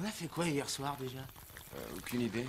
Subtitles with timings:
[0.00, 1.18] On a fait quoi hier soir déjà
[1.76, 2.46] Euh, aucune idée.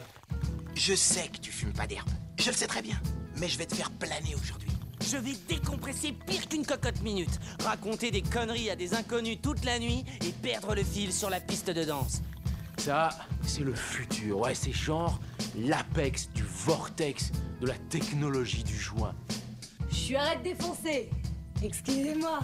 [0.76, 2.10] Je sais que tu fumes pas d'herbe.
[2.38, 3.00] Je le sais très bien.
[3.38, 4.70] Mais je vais te faire planer aujourd'hui.
[5.04, 9.80] Je vais décompresser pire qu'une cocotte minute, raconter des conneries à des inconnus toute la
[9.80, 12.22] nuit et perdre le fil sur la piste de danse.
[12.78, 13.10] Ça,
[13.46, 14.40] c'est le futur.
[14.40, 15.20] Ouais, c'est genre
[15.58, 17.32] l'apex du vortex
[17.62, 19.16] de la technologie du joint.
[19.90, 21.10] Je suis arrête défoncer.
[21.64, 22.40] Excusez-moi.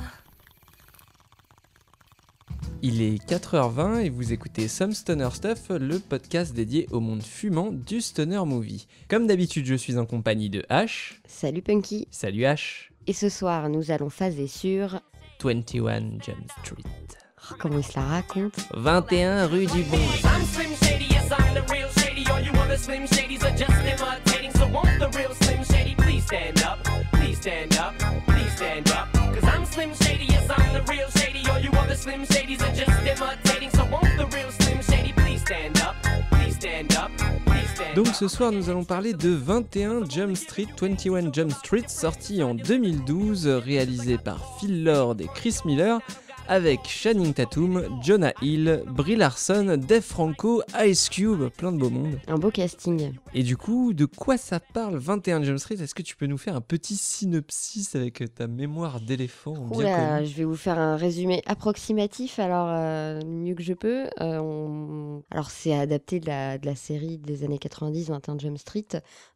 [2.83, 7.69] Il est 4h20 et vous écoutez Some Stoner Stuff, le podcast dédié au monde fumant
[7.71, 8.87] du Stoner Movie.
[9.07, 11.13] Comme d'habitude, je suis en compagnie de H.
[11.27, 12.07] Salut Punky.
[12.09, 12.89] Salut H.
[13.05, 14.99] Et ce soir, nous allons phaser sur...
[15.43, 16.83] 21 Jump Street.
[17.51, 19.97] Oh, comment il se la raconte 21 rue du Bon.
[24.73, 25.59] I'm Slim Shady, yes I'm the real Shady.
[25.59, 25.81] All you other Slim Shadys are just imitating.
[25.81, 26.75] So won't the real Slim Shady please stand up?
[27.11, 27.91] Please stand up,
[28.25, 29.11] please stand up.
[29.13, 31.43] Cause I'm Slim Shady, yes I'm the real Shady.
[31.49, 33.69] All you other Slim Shadys are just imitating.
[33.71, 35.95] So won't the real Slim Shady please stand up?
[36.31, 37.11] Please stand up,
[37.45, 41.85] please stand Donc ce soir, nous allons parler de 21 Jump Street, 21 Jump Street,
[41.87, 45.99] sorti en 2012, réalisé par Phil Lord et Chris Miller,
[46.51, 52.19] avec Channing Tatum, Jonah Hill, Brie Larson, Dave Franco, Ice Cube, plein de beau monde.
[52.27, 53.13] Un beau casting.
[53.33, 55.75] Et du coup, de quoi ça parle 21 Jump Street?
[55.75, 60.33] Est-ce que tu peux nous faire un petit synopsis avec ta mémoire d'éléphant Oula, je
[60.35, 64.07] vais vous faire un résumé approximatif, alors euh, mieux que je peux.
[64.19, 68.57] Euh, on- Alors c'est adapté de la, de la série des années 90, 21 Jump
[68.57, 68.87] Street,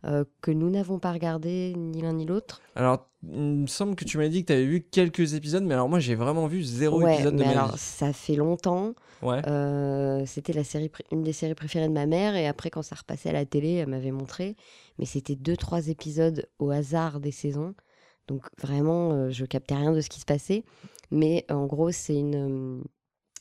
[0.04, 2.62] euh, que nous n'avons pas regardé ni l'un ni l'autre.
[2.76, 5.74] Alors, il me semble que tu m'as dit que tu avais vu quelques épisodes, mais
[5.74, 7.80] alors moi j'ai vraiment vu zéro ouais, de mais ma alors vie.
[7.80, 8.94] ça fait longtemps.
[9.22, 9.42] Ouais.
[9.48, 12.96] Euh, c'était la série, une des séries préférées de ma mère, et après quand ça
[12.96, 14.56] repassait à la télé, elle m'avait montré.
[15.00, 17.74] Mais c'était deux, trois épisodes au hasard des saisons,
[18.28, 20.64] donc vraiment euh, je captais rien de ce qui se passait.
[21.12, 22.84] Mais en gros, c'est une, euh,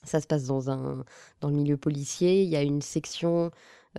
[0.04, 1.04] ça se passe dans un,
[1.40, 2.42] dans le milieu policier.
[2.42, 3.50] Il y a une section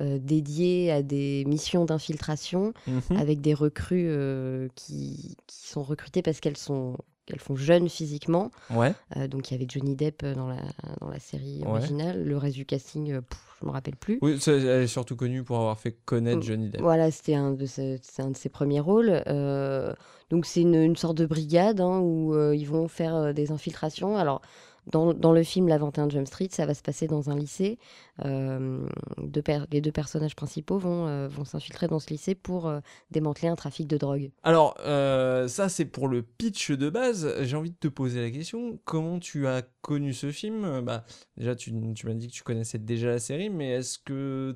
[0.01, 3.17] euh, dédiée à des missions d'infiltration Mhm.
[3.17, 8.51] avec des recrues euh, qui, qui sont recrutées parce qu'elles sont qu'elles font jeunes physiquement.
[8.69, 8.93] Ouais.
[9.17, 10.57] Euh, donc il y avait Johnny Depp euh, dans la,
[11.01, 11.67] dans la série Ouais.
[11.69, 12.23] originale.
[12.23, 14.19] Le reste du casting, euh, pff, je me rappelle plus.
[14.21, 14.53] Oui, elle
[14.83, 16.43] est surtout connue pour avoir fait connaître Mm.
[16.43, 16.81] Johnny Depp.
[16.81, 19.23] Voilà, c'était un, de ses- c'est un de ses premiers rôles.
[19.27, 19.93] Euh,
[20.29, 24.17] donc c'est une, une sorte de brigade hein, où ils vont faire des infiltrations.
[24.17, 24.41] Alors
[24.91, 27.79] dans, dans le film La 21 Jump Street, ça va se passer dans un lycée.
[28.23, 28.87] Euh,
[29.17, 32.79] deux les deux personnages principaux vont, euh, vont s'infiltrer dans ce lycée pour euh,
[33.11, 34.31] démanteler un trafic de drogue.
[34.43, 34.75] Alors,
[35.47, 37.33] ça c'est pour le pitch de base.
[37.41, 40.81] J'ai envie de te poser la question, comment tu as connu ce film?
[40.81, 41.03] Bah,
[41.37, 44.55] Déjà, tu, tu m'as dit que tu connaissais déjà la série, mais est-ce que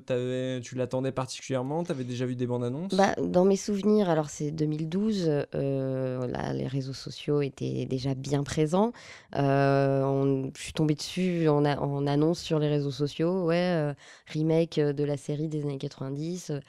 [0.62, 1.84] tu l'attendais particulièrement?
[1.84, 2.94] Tu avais déjà vu des bandes annonces?
[2.94, 8.42] Bah, dans mes souvenirs, alors c'est 2012, euh, là, les réseaux sociaux étaient déjà bien
[8.42, 8.92] présents.
[9.36, 13.56] Euh, on- je suis tombée dessus en, a- en annonce sur les réseaux sociaux, ouais,
[13.90, 13.94] euh,
[14.28, 16.50] remake euh, de la série des années 90.
[16.50, 16.60] euh,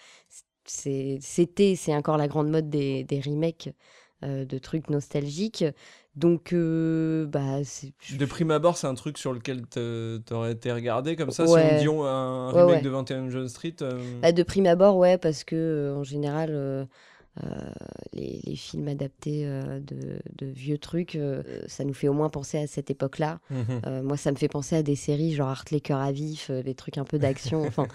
[0.66, 3.70] C'était, c'est encore la grande mode des, des remakes
[4.24, 5.66] de trucs nostalgiques.
[6.16, 7.58] Donc, euh, bah,
[8.18, 9.64] De prime abord, c'est un truc sur lequel
[10.26, 11.48] t'aurais été regardé comme ça.
[11.48, 12.82] Si on dit on- un Ouais, remake ouais.
[12.82, 16.88] de 21 John Street, euh, Bah, de prime abord, ouais, parce que euh, en général,
[17.42, 17.72] euh,
[18.12, 22.30] les, les films adaptés euh, de, de vieux trucs, euh, ça nous fait au moins
[22.30, 23.40] penser à cette époque-là.
[23.50, 24.02] mhm.
[24.02, 26.76] Moi, ça me fait penser à des séries genre Art les cœurs à vif, des
[26.76, 27.64] trucs un peu d'action.
[27.68, 27.88] enfin,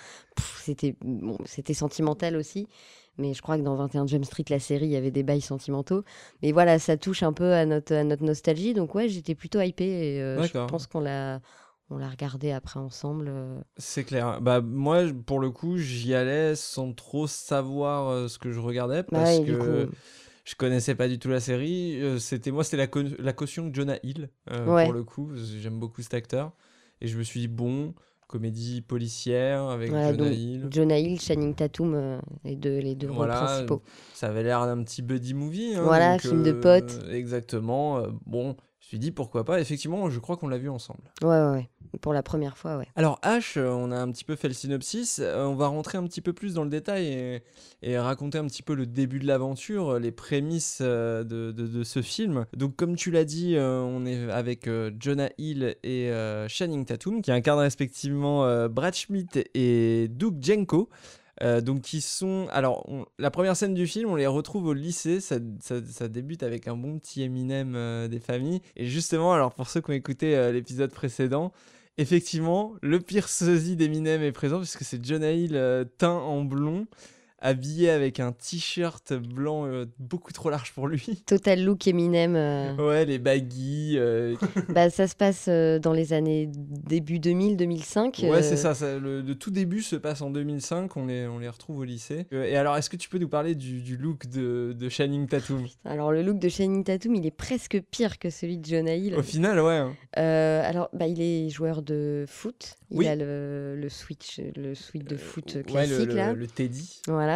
[0.58, 2.66] c'était bon, c'était sentimental aussi.
[3.18, 5.40] Mais je crois que dans 21 Jump Street, la série, il y avait des bails
[5.40, 6.02] sentimentaux.
[6.42, 8.74] Mais voilà, ça touche un peu à notre, à notre nostalgie.
[8.74, 11.40] Donc ouais, j'étais plutôt hypée et je pense qu'on l'a
[11.90, 13.26] on l'a regardé après ensemble.
[13.28, 13.60] euh.
[13.78, 14.40] C'est clair.
[14.40, 19.02] Bah moi, pour le coup, j'y allais sans trop savoir euh, ce que je regardais
[19.02, 19.92] parce ouais, que coup,
[20.44, 22.00] je connaissais pas du tout la série.
[22.02, 24.84] Euh, c'était moi, c'était la, co- la caution de Jonah Hill euh, Ouais.
[24.84, 25.30] pour le coup.
[25.60, 26.52] J'aime beaucoup cet acteur
[27.00, 27.94] et je me suis dit bon,
[28.26, 30.68] comédie policière avec Voilà, Jonah Hill.
[30.72, 33.82] Jonah Hill, Channing Tatum, euh, les deux, les deux rôles principaux.
[34.14, 35.74] Ça avait l'air d'un petit buddy movie.
[35.76, 37.04] hein, Voilà, donc, film de euh, potes.
[37.12, 37.98] Exactement.
[37.98, 38.56] euh, bon,
[38.88, 39.60] je me suis dit pourquoi pas.
[39.60, 41.00] Effectivement, je crois qu'on l'a vu ensemble.
[41.20, 41.68] Ouais, ouais, ouais.
[42.00, 42.86] Pour la première fois, ouais.
[42.94, 45.98] Alors H, euh, on a un petit peu fait le synopsis, euh, on va rentrer
[45.98, 47.42] un petit peu plus dans le détail et,
[47.82, 51.82] et raconter un petit peu le début de l'aventure, les prémices euh, de, de- de
[51.84, 52.46] ce film.
[52.56, 54.68] Donc comme tu l'as dit, on est avec
[55.00, 56.10] Jonah Hill et
[56.48, 60.88] Channing Tatum qui incarnent respectivement Brad Schmidt et Doug Jenko.
[61.42, 62.86] Euh, donc qui sont alors
[63.18, 65.20] la première scène du film on les retrouve au lycée.
[65.20, 68.62] Ça, ça- débute avec un bon petit Eminem euh, des familles.
[68.76, 71.52] Et justement alors pour ceux qui ont écouté euh, l'épisode précédent
[71.98, 76.86] effectivement le pire sosie d'Eminem est présent puisque c'est Jonah Hill teint en blond
[77.46, 81.22] habillé avec un t-shirt blanc euh, beaucoup trop large pour lui.
[81.26, 82.34] Total look Eminem.
[82.36, 83.94] euh, Ouais, les baggy.
[83.96, 84.34] euh,
[84.68, 88.26] bah, ça se passe dans les années début 2000-2005.
[88.28, 91.26] Ouais, euh, c'est ça, ça, le, le tout début se passe en 2005, on les,
[91.26, 92.26] on les retrouve au lycée.
[92.32, 95.66] Et alors, est-ce que tu peux nous parler du, du look de, de Channing Tatum?
[95.84, 99.14] Alors le look de Channing Tatum, il est presque pire que celui de Jonah Hill.
[99.16, 99.76] Au final, ouais.
[99.76, 99.94] hein.
[100.66, 102.76] Alors, bah, il est joueur de foot.
[102.90, 103.06] Il Oui.
[103.08, 106.32] a le, le switch, le switch de foot Ouais, classique le, là.
[106.32, 107.00] le Teddy.
[107.08, 107.35] Voilà.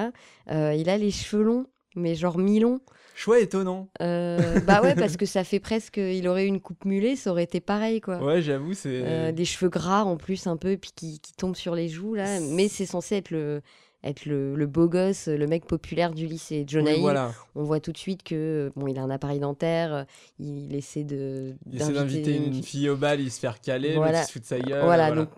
[0.50, 1.66] Euh, il a les cheveux longs,
[1.96, 2.80] mais genre mi-longs.
[3.14, 3.88] Choix étonnant.
[4.00, 5.98] Euh, bah ouais, parce que ça fait presque.
[5.98, 8.18] Il aurait eu une coupe mulet, ça aurait été pareil quoi.
[8.18, 9.02] Ouais, j'avoue, c'est.
[9.04, 12.14] Euh, des cheveux gras en plus un peu, puis qui, qui tombent sur les joues
[12.14, 12.40] là.
[12.40, 13.60] Mais c'est censé être le
[14.02, 16.64] être le, le beau gosse, le mec populaire du lycée.
[16.66, 17.32] Jonah Oui, voilà.
[17.54, 20.04] on voit tout de suite que bon, il a un appareil dentaire, euh,
[20.38, 24.24] il essaie de d'inviter une, fille au bal, il se fait recaler, Voilà.
[24.24, 24.84] se fout de sa gueule.
[24.84, 25.28] Voilà, donc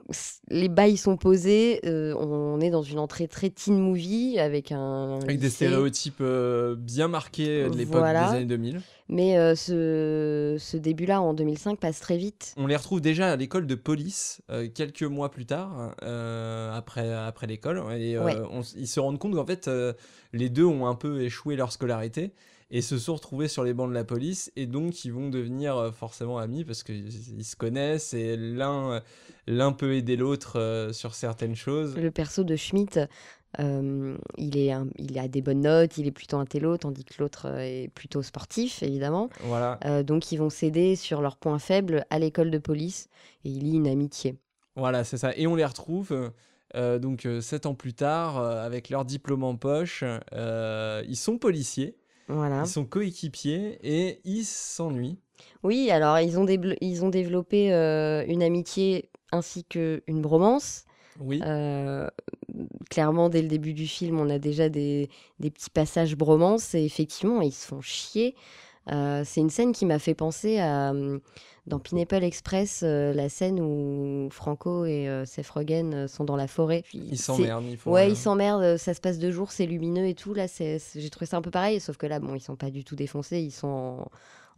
[0.49, 1.81] les bails sont posés.
[1.85, 5.19] euh, on est dans une entrée très teen movie avec un.
[5.23, 8.31] Avec des stéréotypes euh, bien marqués de l'époque Voilà.
[8.31, 8.81] des années 2000.
[9.09, 12.55] Mais euh, ce, ce début-là, en 2005, passe très vite.
[12.57, 17.13] On les retrouve déjà à l'école de police euh, quelques mois plus tard, euh, après,
[17.13, 17.83] après l'école.
[17.99, 18.37] Et Ouais.
[18.51, 19.69] on ils se rendent compte qu'en fait,
[20.33, 22.33] les deux ont un peu échoué leur scolarité
[22.71, 24.51] et se sont retrouvés sur les bancs de la police.
[24.57, 27.09] Et donc, ils vont devenir forcément amis parce qu'ils
[27.39, 29.03] ils se connaissent et l'un
[29.47, 31.97] l'un peut aider l'autre sur certaines choses.
[31.97, 33.01] Le perso de Schmidt,
[33.61, 37.15] euh, il, est un- il a des bonnes notes, il est plutôt intello, tandis que
[37.21, 39.29] l'autre euh, est plutôt sportif, évidemment.
[39.41, 39.79] Voilà.
[39.85, 43.09] Euh, donc, ils vont s'aider sur leurs points faibles à l'école de police
[43.45, 44.37] et il lie une amitié.
[44.77, 45.37] Voilà, c'est ça.
[45.37, 46.33] Et on les retrouve
[46.75, 50.03] euh, donc sept ans plus tard avec leur diplôme en poche.
[50.33, 51.97] Ils sont policiers,
[52.29, 52.63] Voilà.
[52.65, 55.19] ils sont coéquipiers et ils s'ennuient.
[55.63, 56.47] Oui, alors ils ont,
[56.81, 60.85] ils ont développé une amitié ainsi qu'une bromance.
[61.21, 61.41] Oui.
[61.45, 62.09] Euh,
[62.91, 65.09] clairement, dès le début du film, on a déjà des,
[65.41, 68.35] des petits passages bromance et effectivement, ils se font chier.
[68.91, 71.21] Euh, c'est une scène qui m'a fait penser à hum,
[71.67, 76.35] dans Pineapple Express, euh, la scène où Franco et euh, Seth Rogen euh, sont dans
[76.35, 76.83] la forêt.
[76.93, 77.77] Ils s'emmerdent.
[77.77, 80.35] Font Ouais, ils s'emmerdent, euh, ça se passe deux jours, c'est lumineux et tout.
[80.35, 82.83] Là, j'ai trouvé ça un peu pareil, sauf que là, bon, ils sont pas du
[82.83, 84.09] tout défoncés, ils sont en,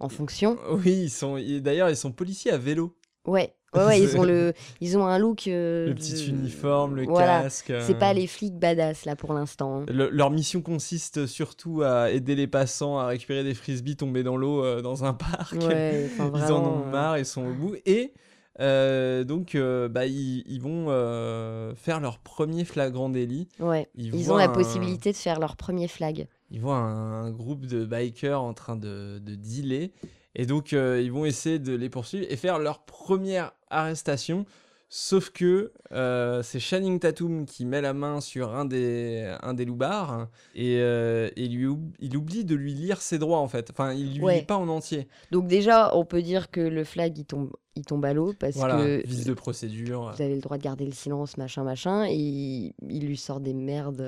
[0.01, 0.57] en fonction.
[0.71, 1.39] Oui, ils sont.
[1.61, 2.97] D'ailleurs, ils sont policiers à vélo.
[3.27, 5.47] Ouais, ouais, ouais, ils C'est- ont le, ils ont un look.
[5.47, 7.43] euh, Le petit de- uniforme, le voilà.
[7.43, 7.73] casque.
[7.81, 9.81] C'est euh, pas les flics badass là pour l'instant.
[9.81, 9.85] hein.
[9.89, 14.37] le- leur mission consiste surtout à aider les passants à récupérer des frisbees tombés dans
[14.37, 15.55] l'eau euh, dans un parc.
[15.69, 17.75] Ouais, ils en ont euh, marre, ils sont au bout.
[17.87, 18.13] Et
[18.61, 23.49] euh, donc, euh, bah, ils, ils vont euh, faire leur premier flagrant délit.
[23.59, 26.29] Ouais, Ils, ont la un- possibilité de faire leur premier flag.
[26.53, 29.91] Ils voient un, groupe de bikers en train de, de dealer.
[30.35, 34.45] Et donc, euh, ils vont essayer de les poursuivre et faire leur première arrestation.
[34.91, 39.65] Sauf que euh, c'est Channing Tatum qui met la main sur un des, un des
[39.65, 41.67] loupards et, euh, et lui,
[41.99, 43.71] il oublie de lui lire ses droits en fait.
[43.71, 44.39] Enfin, il lui Ouais.
[44.41, 45.09] lit pas en entier.
[45.33, 48.55] Donc déjà, on peut dire que le flag il tombe, il tombe à l'eau parce
[48.57, 50.13] Voilà, que vice de procédure.
[50.17, 52.05] vous avez le droit de garder le silence, machin, machin.
[52.07, 54.01] Et il, il lui sort des merdes,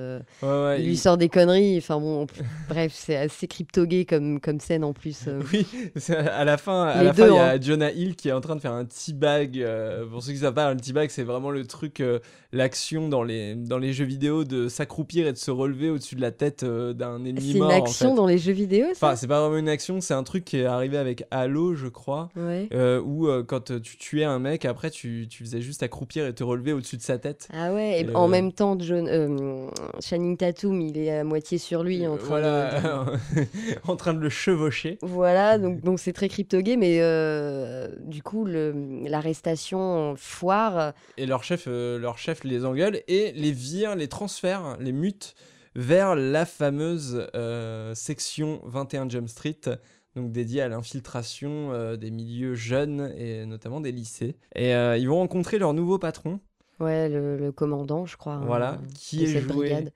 [0.42, 1.78] Ouais, ouais, il il- lui sort des conneries.
[1.78, 2.26] Enfin bon,
[2.68, 5.24] bref, c'est assez crypto-gay comme, comme scène en plus.
[5.28, 5.40] euh.
[5.52, 5.66] Oui,
[6.16, 7.58] à la fin, à la fin, il y a hein.
[7.60, 9.58] Jonah Hill qui est en train de faire un teabag.
[9.60, 12.18] euh, pour ceux qui savent pas, un teabag, c'est vraiment le truc, euh,
[12.52, 16.20] l'action dans les, dans les jeux vidéo de s'accroupir et de se relever au-dessus de
[16.20, 18.16] la tête euh, d'un ennemi C'est une en action fait.
[18.16, 19.06] dans les jeux vidéo, ça?
[19.08, 21.88] Enfin, c'est pas vraiment une action, c'est un truc qui est arrivé avec Halo, je
[21.88, 22.28] crois.
[22.36, 22.68] Ouais.
[23.04, 26.34] où euh, quand euh, tu tuais un mec, après tu, tu faisais juste accroupir et
[26.34, 27.48] te relever au-dessus de sa tête.
[27.54, 29.68] Ah ouais, et Et, en euh, même temps, John, euh,
[30.00, 33.06] Channing Tatum, il est à moitié sur lui en train de- voilà,
[33.88, 34.98] en train de le chevaucher.
[35.00, 40.92] Voilà, donc donc c'est très crypto-gay, mais euh, du coup, l'arrestation foire.
[41.16, 45.34] Et leur chef, leur chef les engueule et les vire, les transfère, les mute
[45.74, 47.26] vers la fameuse
[47.94, 49.60] section 21 Jump Street,
[50.16, 54.34] donc dédiée à l'infiltration euh, des milieux jeunes et notamment des lycées.
[54.54, 56.40] Et euh, ils vont rencontrer leur nouveau patron,
[56.80, 58.38] Ouais, le, le commandant, je crois.
[58.44, 59.92] voilà, hein, qui de est joué brigade.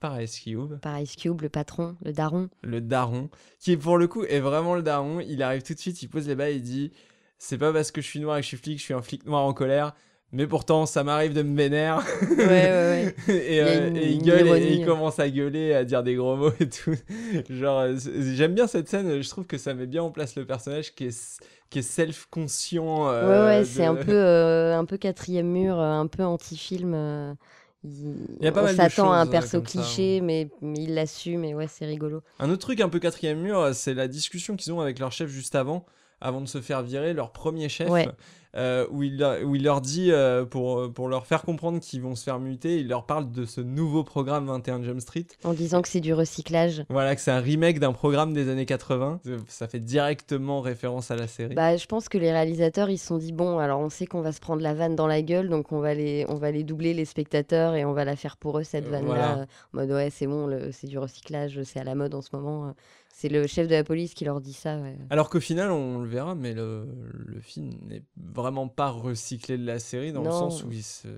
[0.00, 2.48] par Ice Cube, Par Ice Cube, le patron, le daron.
[2.62, 5.20] le daron, qui pour le coup est vraiment le daron.
[5.20, 6.90] Il arrive tout de suite, il pose les bas, il dit
[7.38, 9.00] c'est pas parce que je suis noir et que je suis flic, je suis un
[9.02, 9.94] flic noir en colère.
[10.32, 12.04] Mais pourtant, ça m'arrive de me vénère.
[12.30, 13.14] Ouais, ouais, ouais.
[13.28, 16.02] et, Il euh, une- et il une gueule et, il commence à gueuler, à dire
[16.04, 16.94] des gros mots et tout.
[17.50, 17.96] Genre, euh,
[18.34, 19.20] j'aime bien cette scène.
[19.20, 23.06] Je trouve que ça met bien en place le personnage qui est, qui est self-conscient.
[23.06, 26.94] Ouais, euh, ouais, de- c'est un peu, euh, un peu quatrième mur, un peu anti-film.
[27.82, 30.48] il Il y a pas on mal de s'attend à un perso ça, cliché, mais,
[30.60, 32.22] mais il l'assume et ouais, c'est rigolo.
[32.38, 35.28] Un autre truc un peu quatrième mur, c'est la discussion qu'ils ont avec leur chef
[35.28, 35.84] juste avant,
[36.20, 37.88] avant de se faire virer, leur premier chef.
[37.90, 38.08] Ouais.
[38.56, 42.02] euh, où, il, leur- où il leur dit, euh, pour, pour leur faire comprendre qu'ils
[42.02, 45.26] vont se faire muter, il leur parle de ce nouveau programme 21 Jump Street.
[45.44, 46.82] En disant que c'est du recyclage.
[46.88, 49.20] Voilà, que c'est un remake d'un programme des années 80.
[49.28, 51.54] Euh, Ça fait directement référence à la série.
[51.54, 54.20] Bah, je pense que les réalisateurs ils se sont dit bon alors on sait qu'on
[54.20, 56.64] va se prendre la vanne dans la gueule donc on va les on va les
[56.64, 59.36] doubler les spectateurs et on va la faire pour eux cette Euh, vanne voilà.
[59.36, 62.30] là en mode ouais c'est bon c'est du recyclage c'est à la mode en ce
[62.34, 62.74] moment.
[63.20, 64.96] C'est le chef de la police qui leur dit ça ouais.
[65.10, 69.66] Alors qu'au final, on le verra, mais le, le film n'est vraiment pas recyclé de
[69.66, 70.68] la série dans le sens où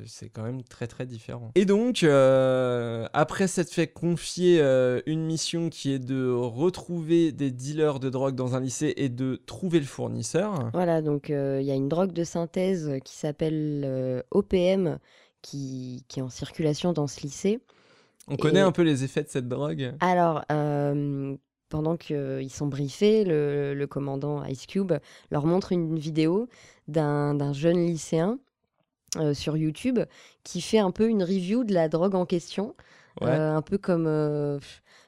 [0.07, 1.53] c'est quand même très très différent.
[1.55, 7.53] Et donc, euh, après s'être fait confier euh, une mission qui est de retrouver des
[7.53, 11.67] dealers de drogue dans un lycée et de trouver le fournisseur, Voilà, donc euh, il
[11.67, 14.99] y a une drogue de synthèse qui s'appelle OPM
[15.41, 17.61] qui, qui est en circulation dans ce lycée.
[18.29, 19.95] on connaît Et- un peu les effets de cette drogue.
[20.01, 21.37] Alors, euh,
[21.73, 24.93] pendant qu'ils sont briefés, le, le commandant Ice Cube
[25.31, 26.47] leur montre une vidéo
[26.87, 28.39] d'un jeune lycéen
[29.17, 29.99] euh, sur YouTube
[30.45, 32.75] qui fait un peu une review de la drogue en question,
[33.23, 33.29] Ouais.
[33.31, 34.59] euh, un peu comme, euh,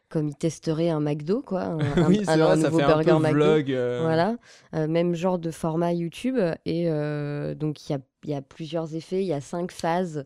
[0.09, 2.78] comme il testerait un McDo, quoi, un, un- oui, un- c'est un vrai, ça nouveau
[2.78, 3.33] fait un burger McDo.
[3.35, 3.71] vlog.
[3.73, 4.37] euh, Voilà,
[4.75, 6.38] euh, même genre de format YouTube.
[6.64, 9.71] Et euh, donc, il y a, il y a plusieurs effets, il y a cinq
[9.71, 10.25] phases.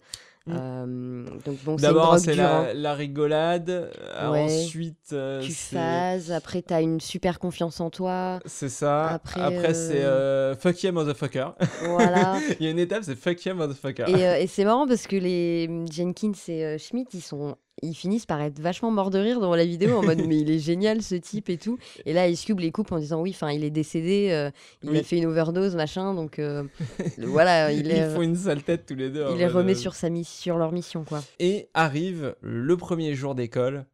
[0.49, 0.57] Mm.
[0.59, 2.65] Euh, donc, bon, D'abord, c'est dure, hein.
[2.69, 3.71] la, la rigolade.
[3.71, 4.45] euh, Ouais.
[4.45, 8.41] Ensuite, euh, Tu phases, après, tu as une super confiance en toi.
[8.47, 9.09] C'est ça.
[9.09, 11.49] Après, Après, c'est euh, fuck yeah, motherfucker.
[11.85, 12.39] Voilà.
[12.61, 14.05] Il y a une étape, c'est fuck yeah, motherfucker.
[14.09, 17.57] Et, euh, et c'est marrant parce que les Jenkins et euh, Schmidt, ils sont.
[17.83, 20.51] Ils finissent par être vachement morts de rire dans la vidéo en mode mais il
[20.51, 21.79] est génial ce type et tout.
[22.07, 24.51] Et là, Ice Cube les coupe en disant oui, enfin il est décédé, euh,
[24.83, 24.99] il Oui.
[24.99, 26.65] a fait une overdose machin, donc euh,
[27.19, 29.25] le- voilà, il Ils est, font une sale tête tous les deux.
[29.31, 31.23] il les remet euh, sur sa sur leur mission quoi.
[31.39, 33.85] Et arrive le premier jour d'école.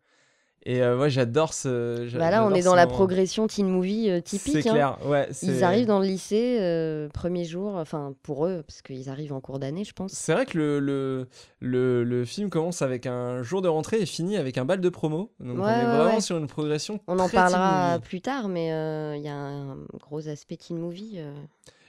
[0.66, 2.06] Et euh, moi, j'adore ce.
[2.08, 4.62] j'a- Bah là, on est dans la progression teen movie euh, typique.
[4.62, 4.72] C'est hein.
[4.72, 5.28] clair, ouais.
[5.30, 9.34] c'est- Ils arrivent dans le lycée, euh, premier jour, enfin pour eux, parce qu'ils arrivent
[9.34, 10.12] en cours d'année, je pense.
[10.12, 11.28] C'est vrai que le, le,
[11.60, 14.88] le, le film commence avec un jour de rentrée et finit avec un bal de
[14.88, 15.32] promo.
[15.38, 16.20] Donc on Ouais, est ouais, vraiment ouais.
[16.22, 16.98] sur une progression.
[17.08, 20.78] On en très parlera plus tard, mais euh, il y a un gros aspect teen
[20.78, 21.18] movie.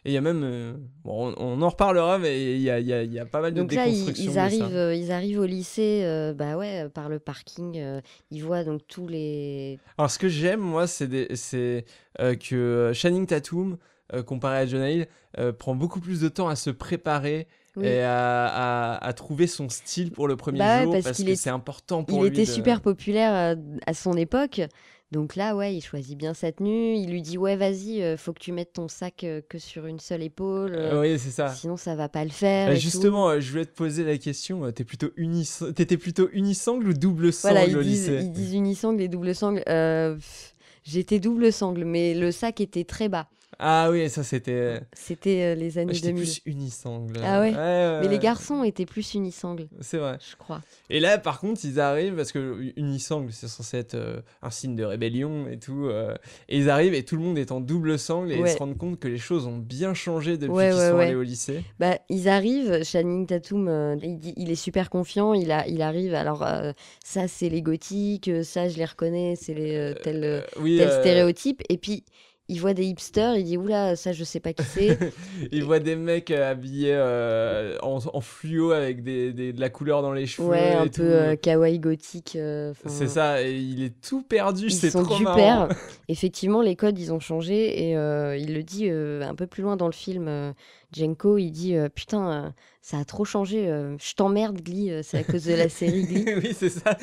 [0.06, 0.42] Et il y a même.
[0.44, 3.18] euh, bon, on, on en reparlera, mais il y a, il y, a, il y
[3.20, 4.24] a pas mal de Donc là, ils, déconstructions.
[4.26, 4.44] ils de ça.
[4.44, 7.82] arrivent, euh, ils arrivent au lycée, euh, bah ouais, par le parking.
[8.32, 9.80] ils voient donc tous les.
[9.98, 11.86] Alors, ce que j'aime, moi, c'est
[12.40, 13.78] que Channing Tatum,
[14.26, 15.08] comparé à Jonah Hill,
[15.58, 17.88] prend beaucoup plus de temps à se préparer Oui.
[17.88, 21.30] et à, à- à trouver son style pour le premier Bah ouais, jour parce que
[21.30, 22.40] est- c'est important pour Il lui.
[22.40, 24.62] était de- super populaire à son époque.
[25.16, 26.98] Donc là, ouais, il choisit bien sa tenue.
[26.98, 29.86] Il lui dit, ouais, vas-y, euh, faut que tu mettes ton sac euh, que sur
[29.86, 30.76] une seule épaule.
[30.76, 31.48] euh, oui, c'est ça.
[31.56, 32.70] Sinon, ça va pas le faire.
[32.70, 32.82] Et tout.
[32.82, 34.70] justement, je voulais te poser la question.
[34.74, 35.50] T'es plutôt unis...
[35.74, 39.08] T'étais plutôt unisangle ou double sangle Voilà, ils au disent, lycée ils disent unisangle et
[39.08, 39.64] double sangle.
[40.84, 43.30] J'étais double sangle, mais le sac était très bas.
[43.60, 44.82] Ah oui, ça c'était.
[44.94, 46.24] C'était euh, les années J'étais 2000.
[46.24, 47.20] plus unisangle.
[47.24, 50.18] Ah ouais ouais, Mais les garçons étaient plus unisangle, C'est vrai.
[50.30, 50.62] je crois.
[50.90, 54.76] Et là, par contre, ils arrivent parce que unisangle, c'est censé être euh, un signe
[54.76, 55.86] de rébellion et tout.
[55.86, 56.16] euh,
[56.50, 58.78] et ils arrivent et tout le monde est en double sangle et ils se rendent
[58.78, 61.64] compte que les choses ont bien changé depuis qu'ils sont allés au lycée.
[61.80, 66.44] Bah, ils arrivent, Channing Tatum, euh, il, est super confiant, il, a, il arrive, alors
[66.44, 66.72] euh,
[67.04, 70.42] ça c'est les gothiques, euh, ça je les reconnais, c'est les euh, tel, euh, Euh,
[70.60, 72.04] oui, tel euh, stéréotype, et puis
[72.48, 74.98] il voit des hipsters, il dit oula, ça je sais pas qui c'est.
[75.52, 79.70] ils voient des mecs euh, habillés euh, en, en fluo avec des, des- de la
[79.70, 80.50] couleur dans les cheveux.
[80.50, 82.36] ouais, un et peu euh, kawaii gothique.
[82.36, 85.36] euh, C'est ça, et il est tout perdu, c'est trop marrant.
[85.36, 85.70] père.
[86.08, 89.88] Effectivement, les codes, ils ont changé et il le dit un peu plus loin dans
[89.88, 90.54] le film.
[90.92, 92.50] Jenko, il dit euh, Putain, euh,
[92.82, 93.68] ça a trop changé.
[93.68, 94.92] euh, je t'emmerde, Glee.
[95.04, 96.26] c'est à cause de la série Glee.
[96.44, 96.98] oui, c'est ça.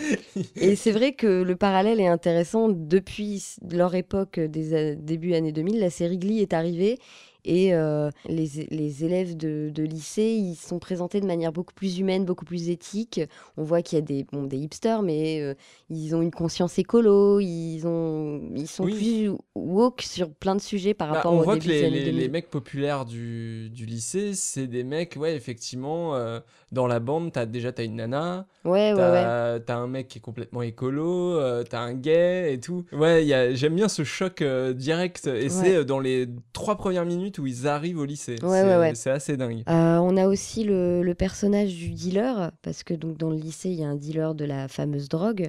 [0.56, 2.68] Et c'est vrai que le parallèle est intéressant.
[2.68, 6.98] Depuis leur époque des début années 2000, la série Glee est arrivée
[7.44, 11.98] et euh, les, les élèves de, de lycée, ils sont présentés de manière beaucoup plus
[11.98, 13.20] humaine, beaucoup plus éthique.
[13.56, 15.54] On voit qu'il y a des, bon, des hipsters, mais euh,
[15.90, 18.96] ils ont une conscience écolo, ils, ont, ils sont Oui.
[18.96, 21.90] plus woke sur plein de sujets par Bah, rapport on au voit début que les,
[21.90, 22.22] les- 2000.
[22.22, 27.36] les mecs populaires du, du lycée, c'est des mecs, ouais, effectivement, euh, dans la bande,
[27.36, 29.32] as, déjà t'as une nana, Ouais, ouais, ouais.
[29.34, 32.86] t'as t'as un mec qui est complètement écolo, t'as un gay et tout.
[32.92, 37.66] Ouais, j'aime bien ce choc direct, et c'est dans les trois premières minutes où ils
[37.66, 38.36] arrivent au lycée.
[38.42, 39.62] Ouais, c'est ouais, c'est assez dingue.
[39.68, 43.68] Euh, on a aussi le, le personnage du dealer, parce que donc dans le lycée,
[43.70, 45.48] il y a un dealer de la fameuse drogue.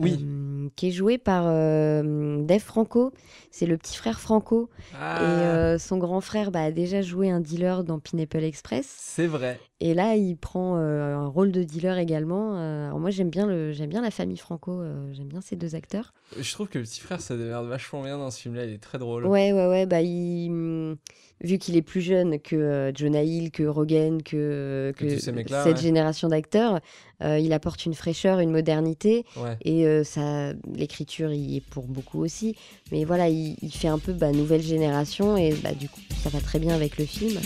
[0.00, 0.16] Oui.
[0.22, 3.12] euh, qui est joué par euh, Dave Franco.
[3.50, 4.70] C'est le petit frère Franco.
[4.92, 8.86] Et Ah, euh, son grand frère bah, a déjà joué un dealer dans Pineapple Express.
[8.96, 9.58] C'est vrai.
[9.80, 12.56] Et là, il prend euh, un rôle de dealer également.
[12.56, 14.80] Euh, alors moi, j'aime bien, le, j'aime bien la famille Franco.
[14.80, 16.12] euh, j'aime bien ces deux acteurs.
[16.36, 18.82] Je trouve que le petit frère, ça démerde vachement bien dans ce film-là, il est
[18.82, 19.24] très drôle.
[19.26, 19.86] Ouais, ouais, ouais.
[19.86, 20.96] Bah, il,
[21.42, 25.30] vu qu'il est plus jeune que euh, Jonah Hill, que Rogen, que, Que tous ces
[25.30, 25.82] mecs-là, cette ouais.
[25.82, 26.80] génération d'acteurs,
[27.22, 29.24] euh, il apporte une fraîcheur, une modernité.
[29.36, 29.56] Ouais.
[29.62, 32.56] Et euh, ça, l'écriture y est pour beaucoup aussi.
[32.90, 36.30] Mais voilà, il, il fait un peu bah, nouvelle génération et bah, du coup, ça
[36.30, 37.38] va très bien avec le film.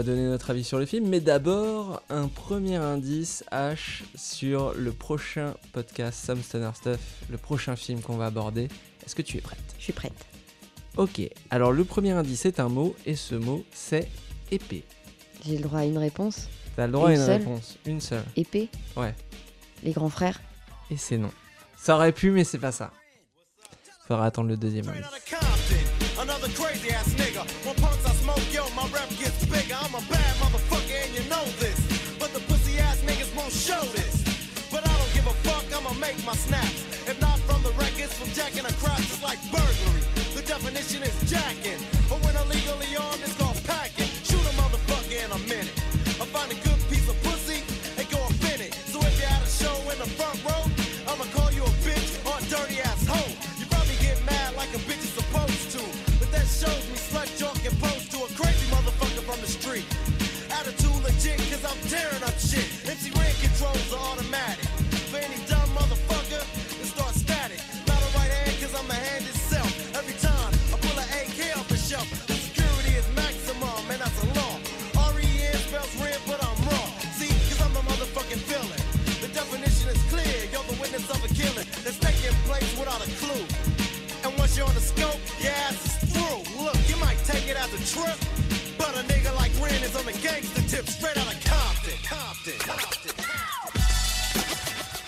[0.00, 4.92] Va donner notre avis sur le film, mais d'abord, un premier indice, H, sur le
[4.92, 8.68] prochain podcast Some Stoner Stuff, le prochain film qu'on va aborder.
[9.04, 9.58] Est-ce que tu es prête?
[9.78, 10.14] Je suis prête.
[10.96, 14.08] Ok, alors le premier indice est un mot, et ce mot, c'est
[14.50, 14.84] épée.
[15.44, 16.48] J'ai le droit à une réponse?
[16.76, 17.40] T'as le droit à Une seule?
[17.42, 18.24] réponse, une seule.
[18.36, 18.70] Épée?
[18.96, 19.14] Ouais,
[19.82, 20.40] Les grands frères?
[20.90, 21.30] Et c'est non.
[21.76, 22.90] Ça aurait pu, mais c'est pas ça.
[24.08, 25.04] Faudra attendre le deuxième indice.
[29.92, 31.74] I'm a bad motherfucker and you know this.
[32.20, 34.22] But the pussy ass niggas won't show this.
[34.70, 36.86] But I don't give a fuck, I'ma make my snaps.
[37.10, 40.06] If not from the records, from jacking across, it's like burglary.
[40.38, 41.82] The definition is jacking.
[42.08, 43.39] But when illegally armed, it's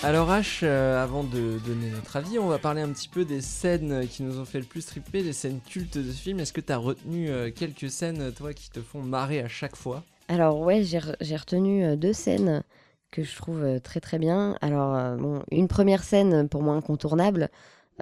[0.05, 3.41] Alors H, euh, avant de donner notre avis, on va parler un petit peu des
[3.41, 6.41] scènes qui nous ont fait le plus tripper, des scènes cultes de ce film.
[6.41, 9.77] Est-ce que tu as retenu euh, quelques scènes, toi, qui te font marrer à chaque
[9.77, 10.03] fois?
[10.27, 12.65] Alors ouais, j'ai re- j'ai retenu euh, deux scènes
[13.13, 14.57] que je trouve très très bien.
[14.61, 17.51] Alors bon, une première scène pour moi incontournable,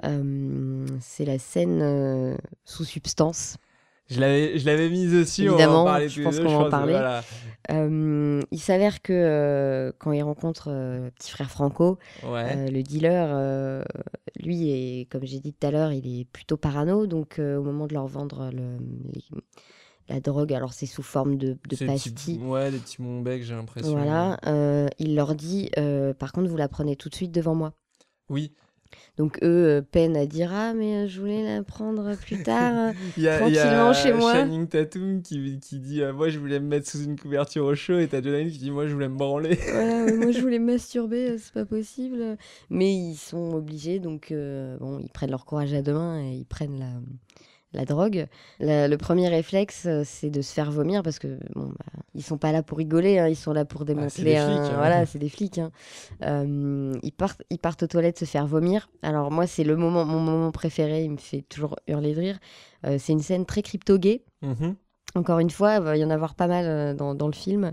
[0.01, 3.57] c'est la scène sous substance.
[4.11, 6.93] Je l'avais, je l'avais mise aussi, on Évidemment, en je pense qu'on va en parler.
[6.93, 7.23] voilà.
[7.71, 12.53] Euh, il s'avère que euh, quand il rencontre euh, petit frère Franco, Ouais.
[12.57, 13.85] euh, le dealer,
[14.43, 17.07] lui, est, comme j'ai dit tout à l'heure, il est plutôt parano.
[17.07, 18.77] Donc au moment de leur vendre le-
[19.13, 19.23] les-
[20.09, 22.39] la drogue, alors c'est sous forme de, petits- pastilles.
[22.39, 23.91] ouais, des petits monbecs, j'ai l'impression.
[23.91, 24.37] Voilà,
[24.99, 25.69] il leur dit,
[26.19, 27.73] par contre, vous la prenez tout de suite devant moi.
[28.29, 28.51] Oui.
[29.17, 32.93] Donc eux euh, peinent à dire ah mais euh, je voulais la prendre plus tard.
[33.17, 34.33] Il y a, il y a Tranquillement chez moi.
[34.33, 37.75] Channing Tatum qui, qui dit euh, Moi, je voulais me mettre sous une couverture au
[37.75, 39.57] chaud, et t'as Jonah Hill qui dit Moi, je voulais me branler.
[39.71, 42.37] voilà, mais moi je voulais masturber, euh, c'est pas possible.
[42.69, 46.33] Mais ils sont obligés, donc euh, bon, ils prennent leur courage à deux mains et
[46.33, 46.91] ils prennent la,
[47.73, 48.27] la drogue.
[48.59, 52.23] La- le premier réflexe, euh, c'est de se faire vomir parce que bon, bah, ils
[52.23, 54.23] sont pas là pour rigoler, hein, ils sont là pour démanteler.
[54.33, 54.75] des flics, hein.
[54.75, 55.57] Voilà, c'est des flics.
[55.57, 55.71] hein.
[56.23, 58.89] Euh, ils partent, ils partent aux toilettes se faire vomir.
[59.01, 61.03] Alors moi, c'est le moment, mon moment préféré.
[61.03, 62.39] Il me fait toujours hurler de rire.
[62.85, 64.23] Euh, c'est une scène très crypto-gay.
[64.41, 64.75] Mhm.
[65.15, 67.71] Encore une fois, il va y en avoir pas mal euh, dans, dans le film.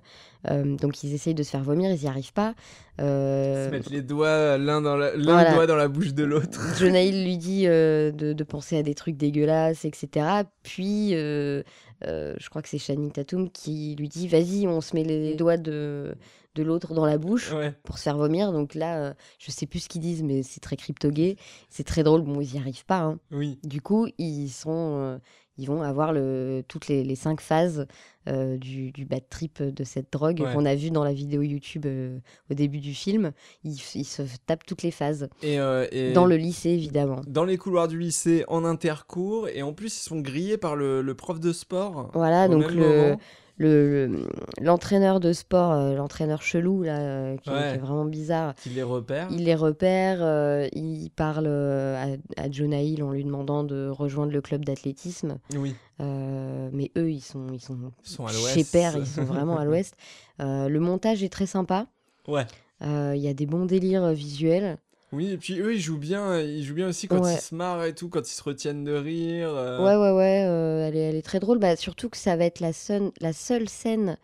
[0.51, 2.55] Euh, donc ils essayent de se faire vomir, ils n'y arrivent pas.
[3.01, 5.53] Euh, Se mettre les doigts l'un dans la, Voilà.
[5.55, 6.61] doigt dans la bouche de l'autre.
[6.79, 10.27] Jonah Hill lui dit euh, de, de penser à des trucs dégueulasses, etc.
[10.63, 11.63] Puis, euh,
[12.07, 15.35] euh, je crois que c'est Channing Tatum qui lui dit Vas-y, on se met les
[15.35, 16.15] doigts de,
[16.55, 17.73] de l'autre dans la bouche Ouais.
[17.85, 18.53] pour se faire vomir.
[18.53, 21.37] Donc là, euh, je sais plus ce qu'ils disent, mais c'est très crypto-gay.
[21.71, 22.23] C'est très drôle.
[22.23, 23.01] Bon, ils n'y arrivent pas.
[23.01, 23.19] hein.
[23.31, 23.59] Oui.
[23.63, 25.19] Du coup, ils sont, euh,
[25.57, 27.87] ils vont avoir le, toutes les, les cinq phases
[28.29, 30.53] euh, du, du bad trip de cette drogue Ouais.
[30.53, 32.19] qu'on a vu dans la vidéo YouTube euh,
[32.51, 33.31] au début du film.
[33.65, 35.29] Il, f- il se tape toutes les phases.
[35.43, 37.21] Et, euh, et Dans le lycée, évidemment.
[37.27, 41.03] dans les couloirs du lycée, en intercours, et en plus ils sont grillés par le,
[41.03, 42.11] le prof de sport.
[42.15, 43.21] Voilà, donc le, moment.
[43.59, 44.29] Le- le-
[44.61, 47.69] l'entraîneur de sport, euh, l'entraîneur chelou, là, euh, qui, est- Ouais.
[47.71, 49.29] qui est vraiment bizarre, Qui les repère.
[49.31, 52.05] il les repère, euh, il parle à,
[52.43, 55.39] à Jonah Hill en lui demandant de rejoindre le club d'athlétisme.
[55.57, 59.59] Oui, mais eux, ils sont, ils sont, ils sont à chez père, ils sont vraiment
[59.59, 59.95] à l'ouest.
[60.39, 61.87] Le montage est très sympa.
[62.29, 62.47] Ouais.
[62.81, 64.79] Il y a des bons délires visuels.
[65.13, 67.35] Oui, et puis eux, ils jouent bien, ils jouent bien aussi quand Ouais.
[67.35, 69.51] ils se marrent et tout, quand ils se retiennent de rire.
[69.55, 69.79] euh.
[69.79, 71.59] Ouais, ouais, ouais, euh, elle, est, elle est très drôle.
[71.59, 74.19] Bah, surtout que ça va être la, seule- la seule scène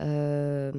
[0.00, 0.72] euh,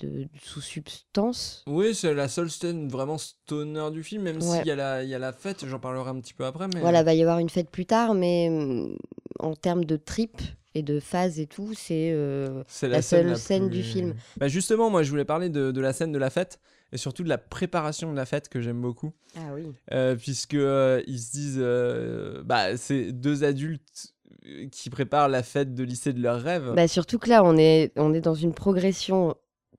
[0.00, 1.64] de, sous substance.
[1.66, 4.58] Oui, c'est la seule scène vraiment stoner du film, même Ouais.
[4.58, 6.68] s'il y, a la- il y a la fête, j'en parlerai un petit peu après.
[6.72, 6.80] Mais...
[6.80, 8.96] Voilà, va y avoir une fête plus tard, mais hum,
[9.40, 10.36] en termes de trip
[10.74, 14.14] et de phase et tout, c'est euh, C'est la seule scène du film.
[14.36, 16.60] Bah justement, moi je voulais parler de, de la scène de la fête
[16.92, 19.12] et surtout de la préparation de la fête que j'aime beaucoup.
[19.36, 19.72] Ah oui.
[19.92, 24.14] Euh, puisque euh, ils se disent, euh, bah c'est deux adultes
[24.46, 26.72] euh, qui préparent la fête de lycée de leurs rêves.
[26.74, 29.34] Bah, surtout que là, on est, on est dans une progression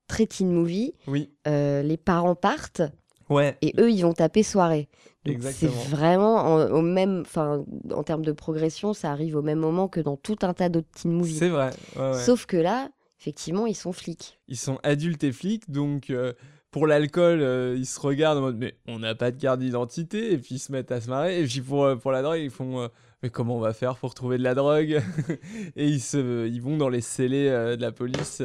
[0.08, 0.94] très teen movie.
[1.06, 2.82] oui, les parents partent
[3.30, 4.88] ouais, et eux, ils vont taper soirée.
[5.24, 9.58] Donc, C'est vraiment en, au même, enfin, en termes de progression, ça arrive au même
[9.58, 11.38] moment que dans tout un tas d'autres teen movies.
[11.38, 11.70] c'est vrai.
[11.96, 12.18] ouais, ouais.
[12.18, 14.38] Sauf que là, effectivement, ils sont flics.
[14.48, 16.34] Ils sont adultes et flics, donc euh,
[16.74, 20.32] pour l'alcool, euh, ils se regardent en mode mais on n'a pas de carte d'identité,
[20.32, 21.40] et puis ils se mettent à se marrer.
[21.40, 22.88] Et puis pour, euh, pour la drogue, ils font euh,
[23.22, 25.00] mais comment on va faire pour trouver de la drogue?
[25.76, 28.42] Et ils, se, ils vont dans les scellés de la police.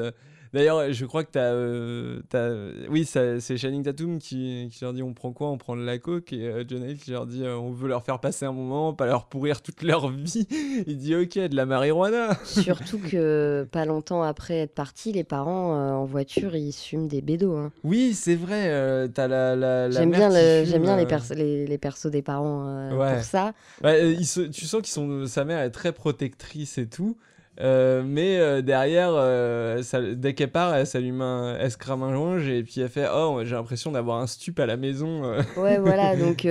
[0.52, 2.50] D'ailleurs, je crois que t'as, euh, t'as,
[2.90, 5.50] oui, ça- c'est Channing Tatum qui, qui leur dit on prend quoi?
[5.50, 6.34] On prend de la coke?
[6.34, 8.94] Et euh, John Hill qui leur dit euh, on veut leur faire passer un moment,
[8.94, 10.48] pas leur pourrir toute leur vie.
[10.88, 12.36] Il dit ok, de la marijuana.
[12.46, 17.22] Surtout que pas longtemps après être partis, les parents euh, en voiture, ils fument des
[17.22, 17.56] bédos.
[17.56, 17.72] hein.
[17.84, 18.70] Oui, c'est vrai.
[18.70, 21.34] euh, t'as la, la, la J'aime bien, qui le, fume, j'aime bien les, euh, perso-
[21.36, 23.16] les, les persos des parents euh, Ouais.
[23.16, 23.54] pour ça.
[23.84, 27.18] Ouais, euh, ils se- tu sens qu'ils sont, sa mère est très protectrice et tout,
[27.62, 32.04] euh, mais euh, derrière, euh, ça- dès qu'elle part, elle s'allume un, elle se crame
[32.04, 35.24] un et puis elle fait oh j'ai l'impression d'avoir un stup à la maison.
[35.58, 36.16] Ouais, voilà.
[36.18, 36.48] Donc,